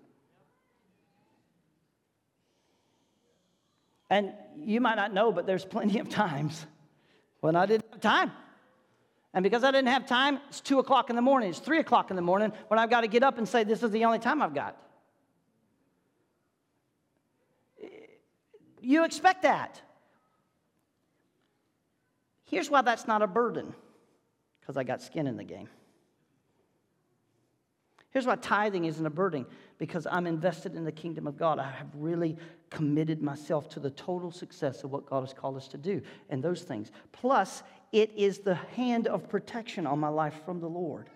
[4.09, 6.65] And you might not know, but there's plenty of times
[7.41, 8.33] when I didn't have time.
[9.35, 12.11] And because I didn't have time, it's two o'clock in the morning, it's three o'clock
[12.11, 14.19] in the morning when I've got to get up and say, This is the only
[14.19, 14.77] time I've got.
[18.81, 19.81] You expect that.
[22.45, 23.75] Here's why that's not a burden
[24.61, 25.69] because I got skin in the game.
[28.11, 29.45] Here's why tithing isn't a burden
[29.77, 31.59] because I'm invested in the kingdom of God.
[31.59, 32.37] I have really
[32.71, 36.43] committed myself to the total success of what God has called us to do and
[36.43, 36.91] those things.
[37.13, 37.63] Plus,
[37.93, 41.09] it is the hand of protection on my life from the Lord.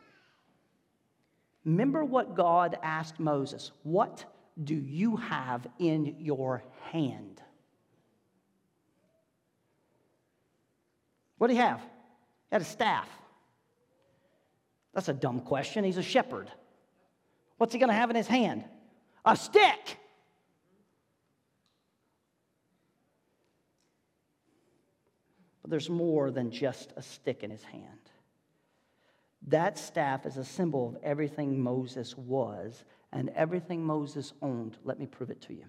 [1.64, 4.24] Remember what God asked Moses What
[4.62, 7.40] do you have in your hand?
[11.38, 11.80] What do you have?
[11.80, 13.09] He had a staff.
[14.94, 15.84] That's a dumb question.
[15.84, 16.50] He's a shepherd.
[17.57, 18.64] What's he going to have in his hand?
[19.24, 19.98] A stick.
[25.61, 28.10] But there's more than just a stick in his hand.
[29.46, 34.76] That staff is a symbol of everything Moses was and everything Moses owned.
[34.84, 35.64] Let me prove it to you.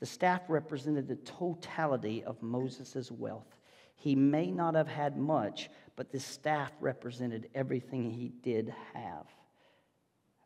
[0.00, 3.58] The staff represented the totality of Moses' wealth.
[3.96, 9.24] He may not have had much, but the staff represented everything he did have.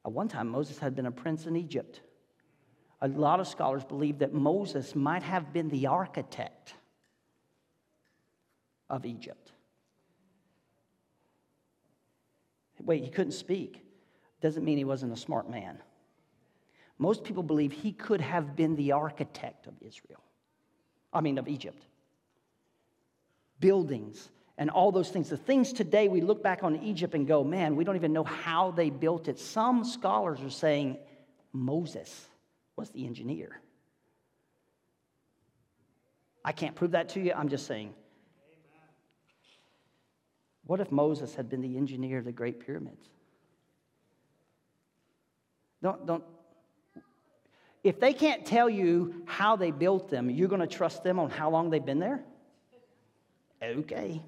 [0.07, 2.01] At one time, Moses had been a prince in Egypt.
[3.01, 6.75] A lot of scholars believe that Moses might have been the architect
[8.93, 9.51] of Egypt.
[12.85, 13.81] Wait, he couldn't speak.
[14.41, 15.79] Doesn't mean he wasn't a smart man.
[16.99, 20.23] Most people believe he could have been the architect of Israel.
[21.13, 21.85] I mean, of Egypt.
[23.61, 24.29] Buildings,
[24.59, 25.29] and all those things.
[25.29, 28.25] The things today we look back on Egypt and go, man, we don't even know
[28.25, 29.39] how they built it.
[29.39, 30.99] Some scholars are saying
[31.53, 32.27] Moses
[32.77, 33.61] was the engineer.
[36.45, 37.33] I can't prove that to you.
[37.33, 37.95] I'm just saying.
[40.67, 43.09] What if Moses had been the engineer of the Great Pyramids?
[45.83, 46.25] Don't, don't.
[47.83, 51.31] If they can't tell you how they built them, you're going to trust them on
[51.31, 52.23] how long they've been there?
[53.61, 54.23] Okay.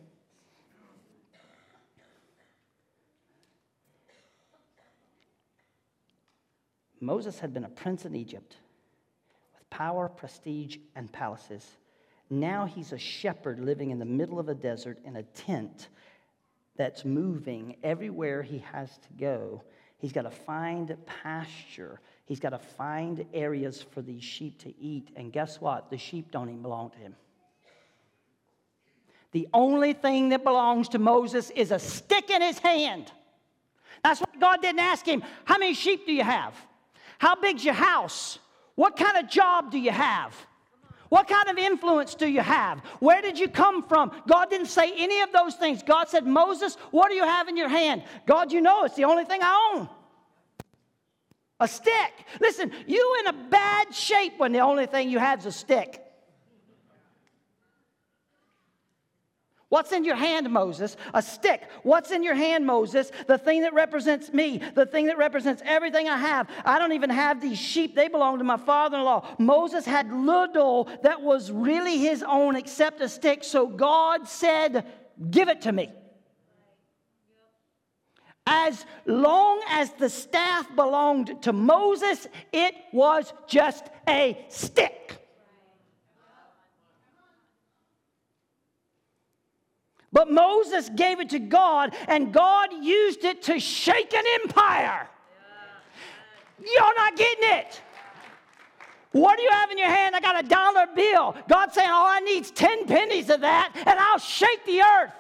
[7.01, 8.57] Moses had been a prince in Egypt
[9.55, 11.65] with power, prestige, and palaces.
[12.31, 15.89] Now he's a shepherd living in the middle of a desert in a tent
[16.77, 19.63] that's moving everywhere he has to go.
[19.99, 22.01] He's got to find pasture.
[22.27, 25.11] He's got to find areas for these sheep to eat.
[25.17, 25.91] And guess what?
[25.91, 27.15] The sheep don't even belong to him.
[29.33, 33.11] The only thing that belongs to Moses is a stick in his hand.
[34.03, 36.55] That's why God didn't ask him, How many sheep do you have?
[37.19, 38.39] How big's your house?
[38.75, 40.35] What kind of job do you have?
[41.15, 42.81] What kind of influence do you have?
[42.99, 44.11] Where did you come from?
[44.27, 45.81] God didn't say any of those things.
[45.81, 48.03] God said, Moses, what do you have in your hand?
[48.27, 49.89] God, you know it's the only thing I own.
[51.61, 52.27] A stick.
[52.41, 56.04] Listen, you in a bad shape when the only thing you have is a stick.
[59.75, 60.97] What's in your hand, Moses?
[61.15, 61.63] A stick.
[61.83, 63.11] What's in your hand, Moses?
[63.27, 66.49] The thing that represents me, the thing that represents everything I have.
[66.65, 69.27] I don't even have these sheep, they belong to my father in law.
[69.41, 74.87] Moses had little that was really his own except a stick, so God said,
[75.33, 75.91] Give it to me.
[78.47, 85.24] As long as the staff belonged to Moses, it was just a stick.
[90.15, 95.09] But Moses gave it to God, and God used it to shake an empire.
[96.61, 97.83] You're not getting it.
[99.11, 100.15] What do you have in your hand?
[100.15, 101.37] I got a dollar bill.
[101.49, 105.13] God's saying, All I need is 10 pennies of that, and I'll shake the earth.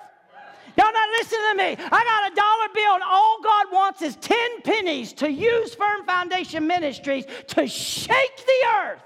[0.76, 1.88] Y'all not listening to me.
[1.90, 6.04] I got a dollar bill, and all God wants is 10 pennies to use Firm
[6.06, 9.02] Foundation Ministries to shake the earth.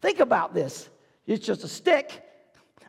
[0.00, 0.88] Think about this.
[1.26, 2.22] It's just a stick.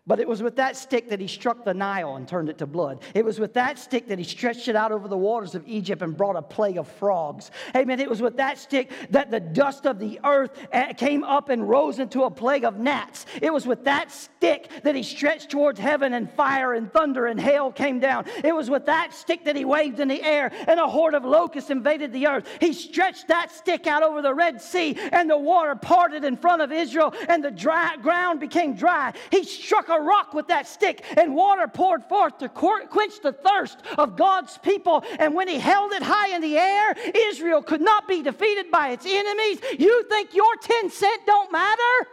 [0.09, 2.65] But it was with that stick that he struck the Nile and turned it to
[2.65, 3.03] blood.
[3.13, 6.01] It was with that stick that he stretched it out over the waters of Egypt
[6.01, 7.51] and brought a plague of frogs.
[7.75, 7.99] Amen.
[7.99, 11.69] It was with that stick that the dust of the earth eh, came up and
[11.69, 13.27] rose into a plague of gnats.
[13.39, 17.39] It was with that stick that he stretched towards heaven and fire and thunder and
[17.39, 18.25] hail came down.
[18.43, 21.23] It was with that stick that he waved in the air and a horde of
[21.23, 22.47] locusts invaded the earth.
[22.59, 26.63] He stretched that stick out over the Red Sea and the water parted in front
[26.63, 29.13] of Israel and the dry ground became dry.
[29.29, 33.79] He struck a rock with that stick, and water poured forth to quench the thirst
[33.97, 35.03] of God's people.
[35.19, 38.89] And when he held it high in the air, Israel could not be defeated by
[38.89, 39.59] its enemies.
[39.77, 42.07] You think your 10 cent don't matter?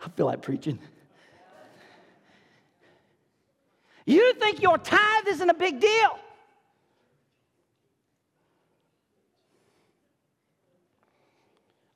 [0.00, 0.78] I feel like preaching.
[4.06, 6.18] You think your tithe isn't a big deal?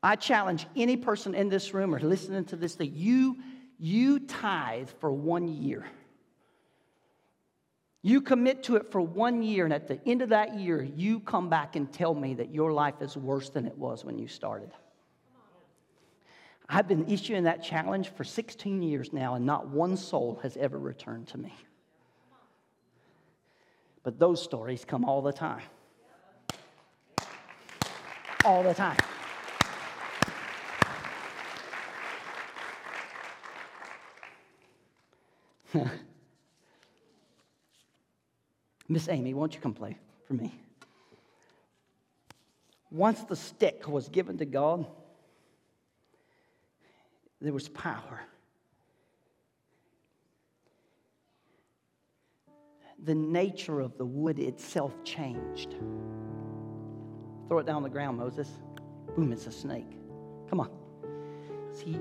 [0.03, 3.39] I challenge any person in this room or listening to this that you,
[3.79, 5.87] you tithe for one year.
[8.05, 11.21] You commit to it for one year, and at the end of that year, you
[11.21, 14.27] come back and tell me that your life is worse than it was when you
[14.27, 14.73] started.
[16.69, 20.79] I've been issuing that challenge for 16 years now, and not one soul has ever
[20.79, 21.55] returned to me.
[24.03, 25.63] But those stories come all the time.
[28.45, 28.97] All the time.
[38.89, 39.97] Miss Amy, won't you come play
[40.27, 40.55] for me?
[42.91, 44.87] Once the stick was given to God,
[47.41, 48.21] there was power.
[53.05, 55.75] The nature of the wood itself changed.
[57.49, 58.49] Throw it down on the ground, Moses.
[59.17, 59.91] Boom, it's a snake.
[60.49, 60.71] Come on.
[61.73, 61.99] See,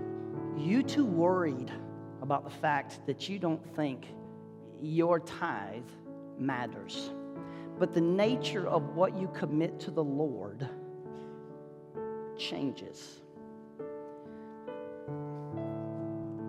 [0.57, 1.71] you too worried
[2.21, 4.05] about the fact that you don't think
[4.81, 5.83] your tithe
[6.37, 7.11] matters.
[7.79, 10.67] But the nature of what you commit to the Lord
[12.37, 13.21] changes.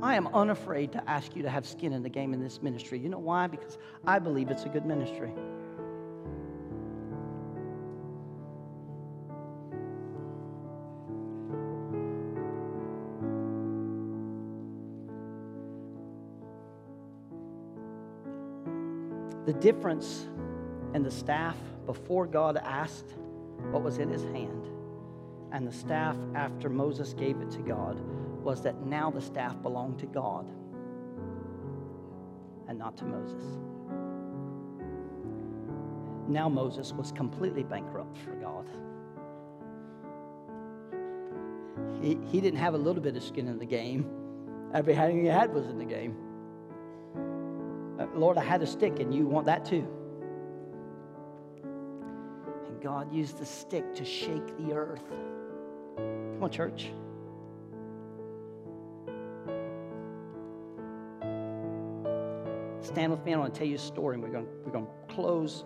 [0.02, 2.98] I am unafraid to ask you to have skin in the game in this ministry.
[2.98, 3.46] You know why?
[3.46, 5.32] Because I believe it's a good ministry.
[19.47, 20.28] The difference
[20.95, 23.14] in the staff before God asked
[23.70, 24.68] what was in his hand
[25.53, 28.01] and the staff after Moses gave it to God
[28.43, 30.47] was that now the staff belonged to God
[32.68, 33.43] and not to Moses.
[36.28, 38.68] Now Moses was completely bankrupt for God.
[42.01, 44.09] He, he didn't have a little bit of skin in the game.
[44.72, 46.16] Everything he had was in the game.
[48.14, 49.86] Lord, I had a stick and you want that too.
[51.62, 55.04] And God used the stick to shake the earth.
[55.96, 56.90] Come on, church.
[62.80, 63.32] Stand with me.
[63.32, 64.18] I want to tell you a story.
[64.18, 65.64] We're going, we're going to close.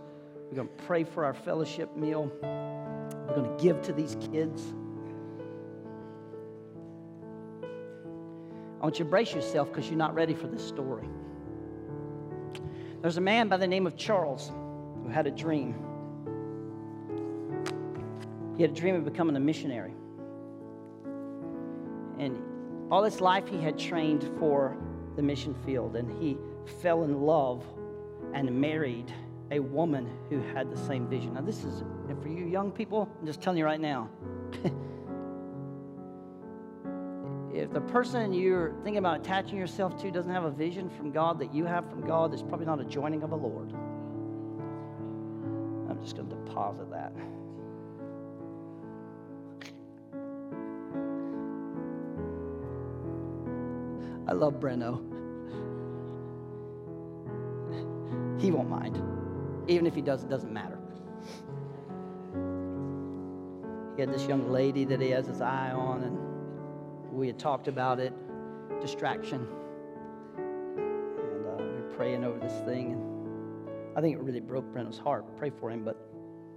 [0.49, 2.31] We're going to pray for our fellowship meal.
[2.43, 4.75] We're going to give to these kids.
[8.79, 11.09] I want you to brace yourself because you're not ready for this story.
[13.07, 14.51] There's a man by the name of Charles
[15.05, 15.77] who had a dream.
[18.57, 19.95] He had a dream of becoming a missionary.
[22.19, 22.37] And
[22.91, 24.77] all his life he had trained for
[25.15, 26.37] the mission field, and he
[26.83, 27.65] fell in love
[28.35, 29.15] and married
[29.53, 31.35] a woman who had the same vision.
[31.35, 31.85] Now, this is
[32.21, 34.11] for you young people, I'm just telling you right now.
[37.67, 41.41] if the person you're thinking about attaching yourself to doesn't have a vision from God
[41.41, 43.73] that you have from God, it's probably not a joining of a Lord.
[45.91, 47.13] I'm just going to deposit that.
[54.29, 55.03] I love Breno.
[58.41, 59.03] He won't mind.
[59.67, 60.79] Even if he does, it doesn't matter.
[63.97, 66.36] He had this young lady that he has his eye on, and
[67.17, 68.13] we had talked about it
[68.81, 69.49] distraction.
[70.37, 74.99] And uh, we were praying over this thing, and I think it really broke Breno's
[74.99, 75.25] heart.
[75.39, 75.97] Pray for him, but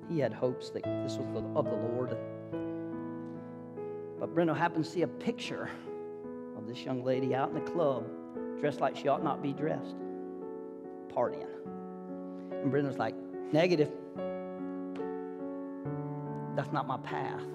[0.10, 2.18] he had hopes that this was of the Lord.
[4.20, 5.70] But Breno happened to see a picture
[6.57, 8.05] of this young lady out in the club,
[8.60, 9.95] dressed like she ought not be dressed,
[11.07, 11.47] partying.
[12.51, 13.16] And Breno's like,
[13.53, 13.91] negative.
[16.57, 17.45] That's not my path.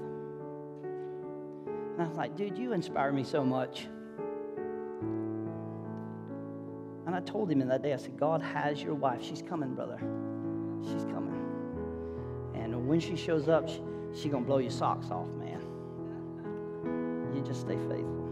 [1.95, 3.86] And I was like, dude, you inspire me so much.
[7.07, 9.22] And I told him in that day, I said, God has your wife.
[9.22, 9.99] She's coming, brother.
[10.82, 11.40] She's coming.
[12.55, 13.78] And when she shows up, she's
[14.20, 15.61] she to blow your socks off, man.
[17.34, 18.22] You just stay faithful.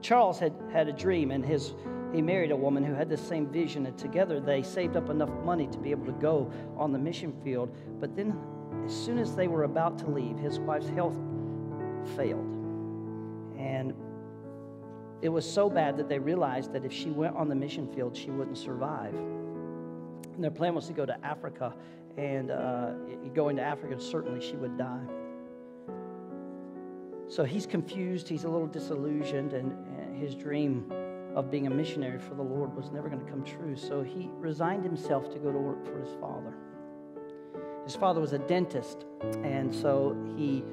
[0.00, 1.74] Charles had, had a dream, and his,
[2.14, 5.30] he married a woman who had the same vision, and together they saved up enough
[5.44, 7.74] money to be able to go on the mission field.
[8.00, 8.38] But then,
[8.86, 11.16] as soon as they were about to leave, his wife's health
[12.04, 12.46] failed.
[13.58, 13.94] And
[15.22, 18.16] it was so bad that they realized that if she went on the mission field,
[18.16, 19.14] she wouldn't survive.
[19.14, 21.74] And their plan was to go to Africa,
[22.16, 22.92] and uh,
[23.34, 25.06] going to Africa, certainly she would die.
[27.26, 29.72] So he's confused, he's a little disillusioned, and,
[30.14, 30.90] his dream
[31.34, 33.76] of being a missionary for the Lord was never going to come true.
[33.76, 36.54] So he resigned himself to go to work for his father.
[37.84, 39.04] His father was a dentist,
[39.42, 40.64] and so he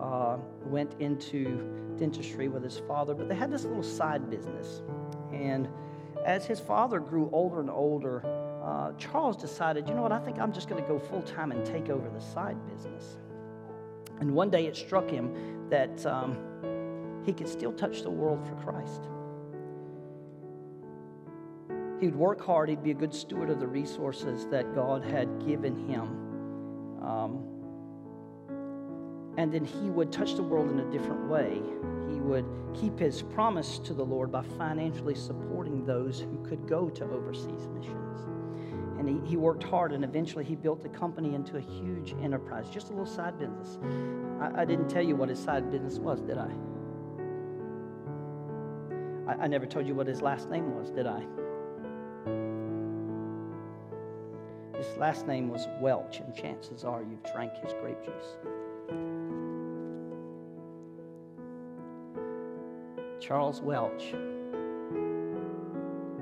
[0.00, 4.82] uh, went into dentistry with his father, but they had this little side business.
[5.32, 5.68] And
[6.24, 8.24] as his father grew older and older,
[8.64, 11.52] uh, Charles decided, you know what, I think I'm just going to go full time
[11.52, 13.18] and take over the side business.
[14.20, 16.36] And one day it struck him that um,
[17.24, 19.08] he could still touch the world for Christ.
[22.00, 25.76] He'd work hard, he'd be a good steward of the resources that God had given
[25.86, 26.02] him.
[27.02, 27.59] Um,
[29.40, 31.62] and then he would touch the world in a different way.
[32.12, 36.90] He would keep his promise to the Lord by financially supporting those who could go
[36.90, 38.18] to overseas missions.
[38.98, 42.68] And he, he worked hard, and eventually he built the company into a huge enterprise,
[42.68, 43.78] just a little side business.
[44.42, 46.50] I, I didn't tell you what his side business was, did I?
[49.26, 51.24] I, I never told you what his last name was, did I?
[54.76, 58.36] His last name was Welch, and chances are you've drank his grape juice.
[63.20, 64.14] Charles Welch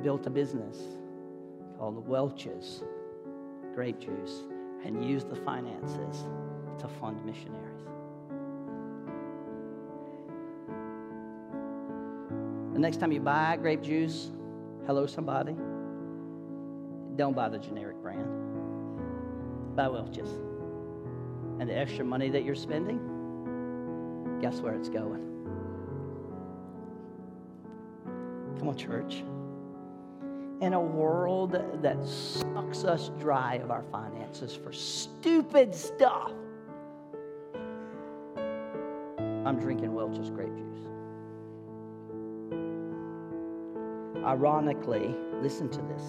[0.03, 0.79] built a business
[1.79, 2.83] called Welch's
[3.75, 4.43] Grape Juice
[4.85, 6.27] and used the finances
[6.79, 7.83] to fund missionaries.
[12.75, 14.31] The next time you buy grape juice,
[14.87, 15.57] hello somebody,
[17.16, 18.29] don't buy the generic brand.
[19.75, 20.47] Buy Welch's.
[21.61, 22.99] And the extra money that you're spending,
[24.41, 25.25] guess where it's going?
[28.59, 29.25] Come on, church.
[30.61, 36.33] In a world that sucks us dry of our finances for stupid stuff,
[38.37, 40.65] I'm drinking Welch's grape juice.
[44.25, 46.03] Ironically, listen to this.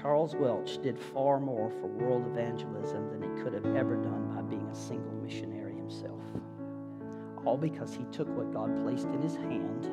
[0.00, 4.42] Charles Welch did far more for world evangelism than he could have ever done by
[4.42, 6.20] being a single missionary himself.
[7.44, 9.86] All because he took what God placed in his hand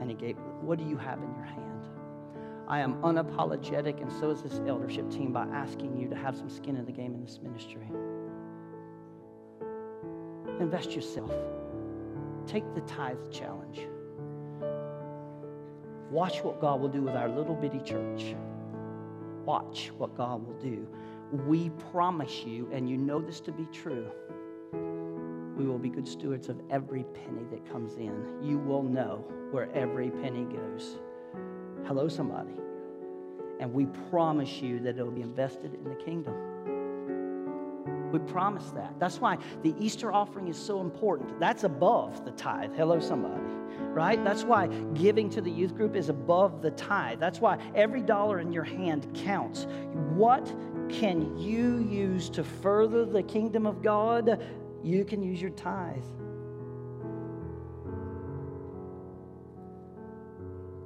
[0.00, 1.88] and he gave, What do you have in your hand?
[2.68, 6.50] I am unapologetic, and so is this eldership team, by asking you to have some
[6.50, 7.86] skin in the game in this ministry.
[10.60, 11.32] Invest yourself.
[12.46, 13.53] Take the tithe challenge.
[16.14, 18.36] Watch what God will do with our little bitty church.
[19.44, 20.86] Watch what God will do.
[21.32, 24.06] We promise you, and you know this to be true,
[25.56, 28.38] we will be good stewards of every penny that comes in.
[28.40, 31.00] You will know where every penny goes.
[31.84, 32.54] Hello, somebody.
[33.58, 36.36] And we promise you that it will be invested in the kingdom.
[38.14, 38.94] We promise that.
[39.00, 41.40] That's why the Easter offering is so important.
[41.40, 42.70] That's above the tithe.
[42.76, 43.42] Hello, somebody.
[43.92, 44.22] Right?
[44.22, 47.18] That's why giving to the youth group is above the tithe.
[47.18, 49.66] That's why every dollar in your hand counts.
[50.14, 50.46] What
[50.88, 54.40] can you use to further the kingdom of God?
[54.84, 56.04] You can use your tithe.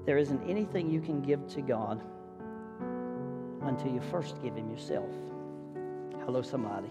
[0.06, 2.02] There isn't anything you can give to God
[3.64, 5.10] until you first give Him yourself.
[6.24, 6.88] Hello, somebody.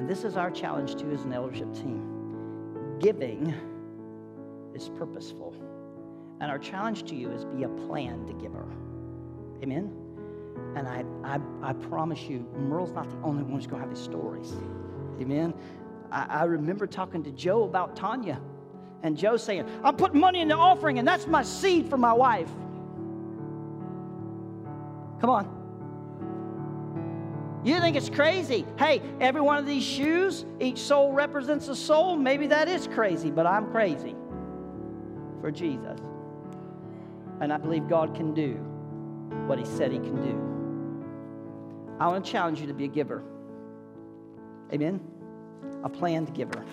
[0.00, 2.96] And this is our challenge to you as an eldership team.
[3.00, 3.52] Giving
[4.74, 5.54] is purposeful.
[6.40, 8.66] And our challenge to you is be a planned giver.
[9.62, 9.94] Amen?
[10.74, 13.94] And I, I, I promise you, Merle's not the only one who's going to have
[13.94, 14.54] these stories.
[15.20, 15.52] Amen?
[16.10, 18.40] I, I remember talking to Joe about Tanya.
[19.02, 22.14] And Joe saying, I'm putting money in the offering, and that's my seed for my
[22.14, 22.48] wife.
[25.20, 25.59] Come on.
[27.62, 28.64] You think it's crazy?
[28.78, 32.16] Hey, every one of these shoes, each soul represents a soul.
[32.16, 34.14] Maybe that is crazy, but I'm crazy
[35.40, 36.00] for Jesus.
[37.40, 38.54] And I believe God can do
[39.46, 41.96] what He said He can do.
[41.98, 43.22] I want to challenge you to be a giver.
[44.72, 45.00] Amen?
[45.84, 46.64] A planned giver.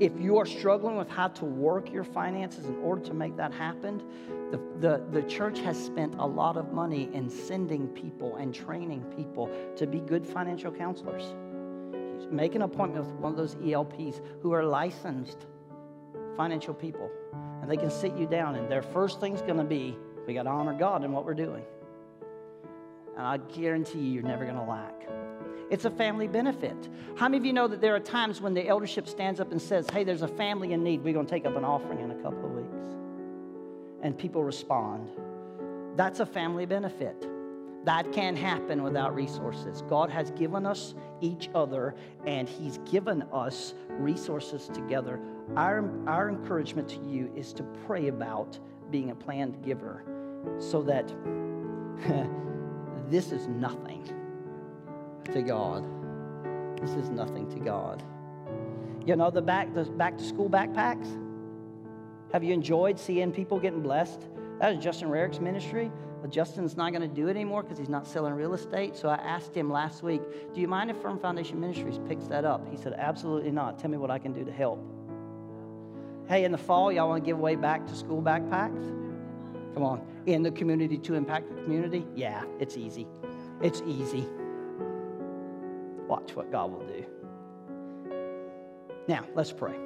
[0.00, 3.52] If you are struggling with how to work your finances in order to make that
[3.52, 4.02] happen,
[4.50, 9.02] the, the, the church has spent a lot of money in sending people and training
[9.14, 11.34] people to be good financial counselors.
[12.30, 15.46] Make an appointment with one of those ELPs who are licensed
[16.34, 17.10] financial people,
[17.60, 20.50] and they can sit you down, and their first thing's to be we got to
[20.50, 21.64] honor God in what we're doing.
[23.18, 25.19] And I guarantee you, you're never to lack.
[25.70, 26.88] It's a family benefit.
[27.14, 29.62] How many of you know that there are times when the eldership stands up and
[29.62, 31.04] says, Hey, there's a family in need.
[31.04, 32.96] We're going to take up an offering in a couple of weeks.
[34.02, 35.08] And people respond.
[35.94, 37.28] That's a family benefit.
[37.84, 39.82] That can't happen without resources.
[39.88, 41.94] God has given us each other,
[42.26, 45.20] and He's given us resources together.
[45.56, 48.58] Our, our encouragement to you is to pray about
[48.90, 50.02] being a planned giver
[50.58, 51.08] so that
[53.08, 54.19] this is nothing
[55.26, 55.84] to God.
[56.80, 58.02] This is nothing to God.
[59.06, 61.08] You know the back the back to school backpacks?
[62.32, 64.26] Have you enjoyed seeing people getting blessed?
[64.60, 65.90] That is Justin Rarick's ministry.
[66.20, 68.94] But Justin's not going to do it anymore because he's not selling real estate.
[68.94, 70.20] So I asked him last week,
[70.54, 72.66] Do you mind if Firm Foundation Ministries picks that up?
[72.70, 73.78] He said, Absolutely not.
[73.78, 74.84] Tell me what I can do to help.
[76.28, 78.84] Hey, in the fall, y'all want to give away back to school backpacks?
[79.74, 80.06] Come on.
[80.26, 82.06] In the community to impact the community?
[82.14, 83.06] Yeah, it's easy.
[83.62, 84.26] It's easy.
[86.10, 87.06] Watch what God will do.
[89.06, 89.76] Now, let's pray.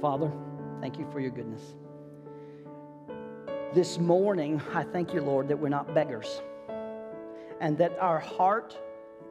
[0.00, 0.30] Father,
[0.80, 1.74] thank you for your goodness.
[3.74, 6.42] This morning, I thank you, Lord, that we're not beggars
[7.60, 8.78] and that our heart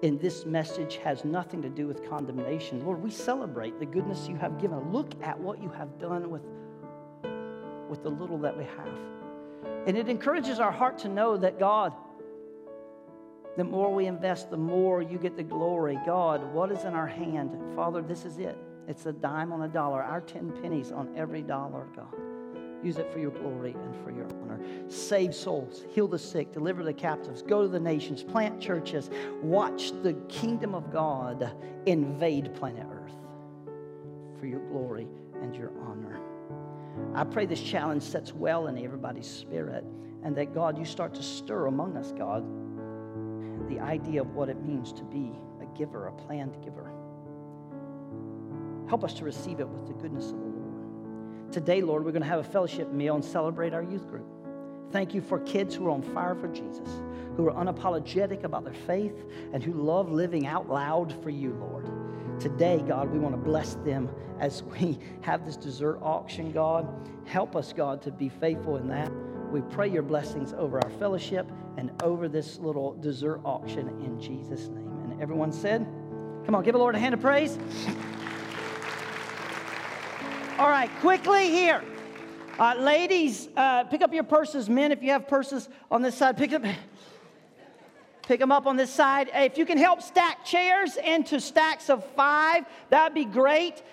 [0.02, 2.84] in this message has nothing to do with condemnation.
[2.84, 4.92] Lord, we celebrate the goodness you have given.
[4.92, 6.44] Look at what you have done with,
[7.90, 9.00] with the little that we have.
[9.88, 11.94] And it encourages our heart to know that God,
[13.58, 16.00] the more we invest, the more you get the glory.
[16.06, 17.52] God, what is in our hand?
[17.76, 18.58] Father, this is it.
[18.88, 22.14] It's a dime on a dollar, our 10 pennies on every dollar, God.
[22.84, 24.60] Use it for your glory and for your honor.
[24.90, 29.10] Save souls, heal the sick, deliver the captives, go to the nations, plant churches,
[29.42, 33.14] watch the kingdom of God invade planet Earth
[34.38, 35.08] for your glory
[35.42, 36.20] and your honor.
[37.16, 39.86] I pray this challenge sets well in everybody's spirit
[40.24, 42.44] and that God, you start to stir among us, God,
[43.70, 45.32] the idea of what it means to be
[45.62, 46.92] a giver, a planned giver.
[48.88, 51.52] Help us to receive it with the goodness of the Lord.
[51.52, 54.28] Today, Lord, we're going to have a fellowship meal and celebrate our youth group.
[54.92, 56.88] Thank you for kids who are on fire for Jesus,
[57.36, 61.90] who are unapologetic about their faith, and who love living out loud for you, Lord.
[62.40, 66.88] Today, God, we want to bless them as we have this dessert auction, God.
[67.26, 69.12] Help us, God, to be faithful in that.
[69.52, 74.70] We pray your blessings over our fellowship and over this little dessert auction in Jesus'
[74.70, 74.88] name.
[75.04, 75.86] And everyone said,
[76.46, 77.58] Come on, give the Lord a hand of praise.
[80.60, 81.84] All right, quickly here.
[82.60, 84.70] Uh, ladies, uh, pick up your purses.
[84.70, 86.64] Men, if you have purses on this side, pick them,
[88.28, 89.30] pick them up on this side.
[89.34, 93.84] If you can help stack chairs into stacks of five, that'd be great.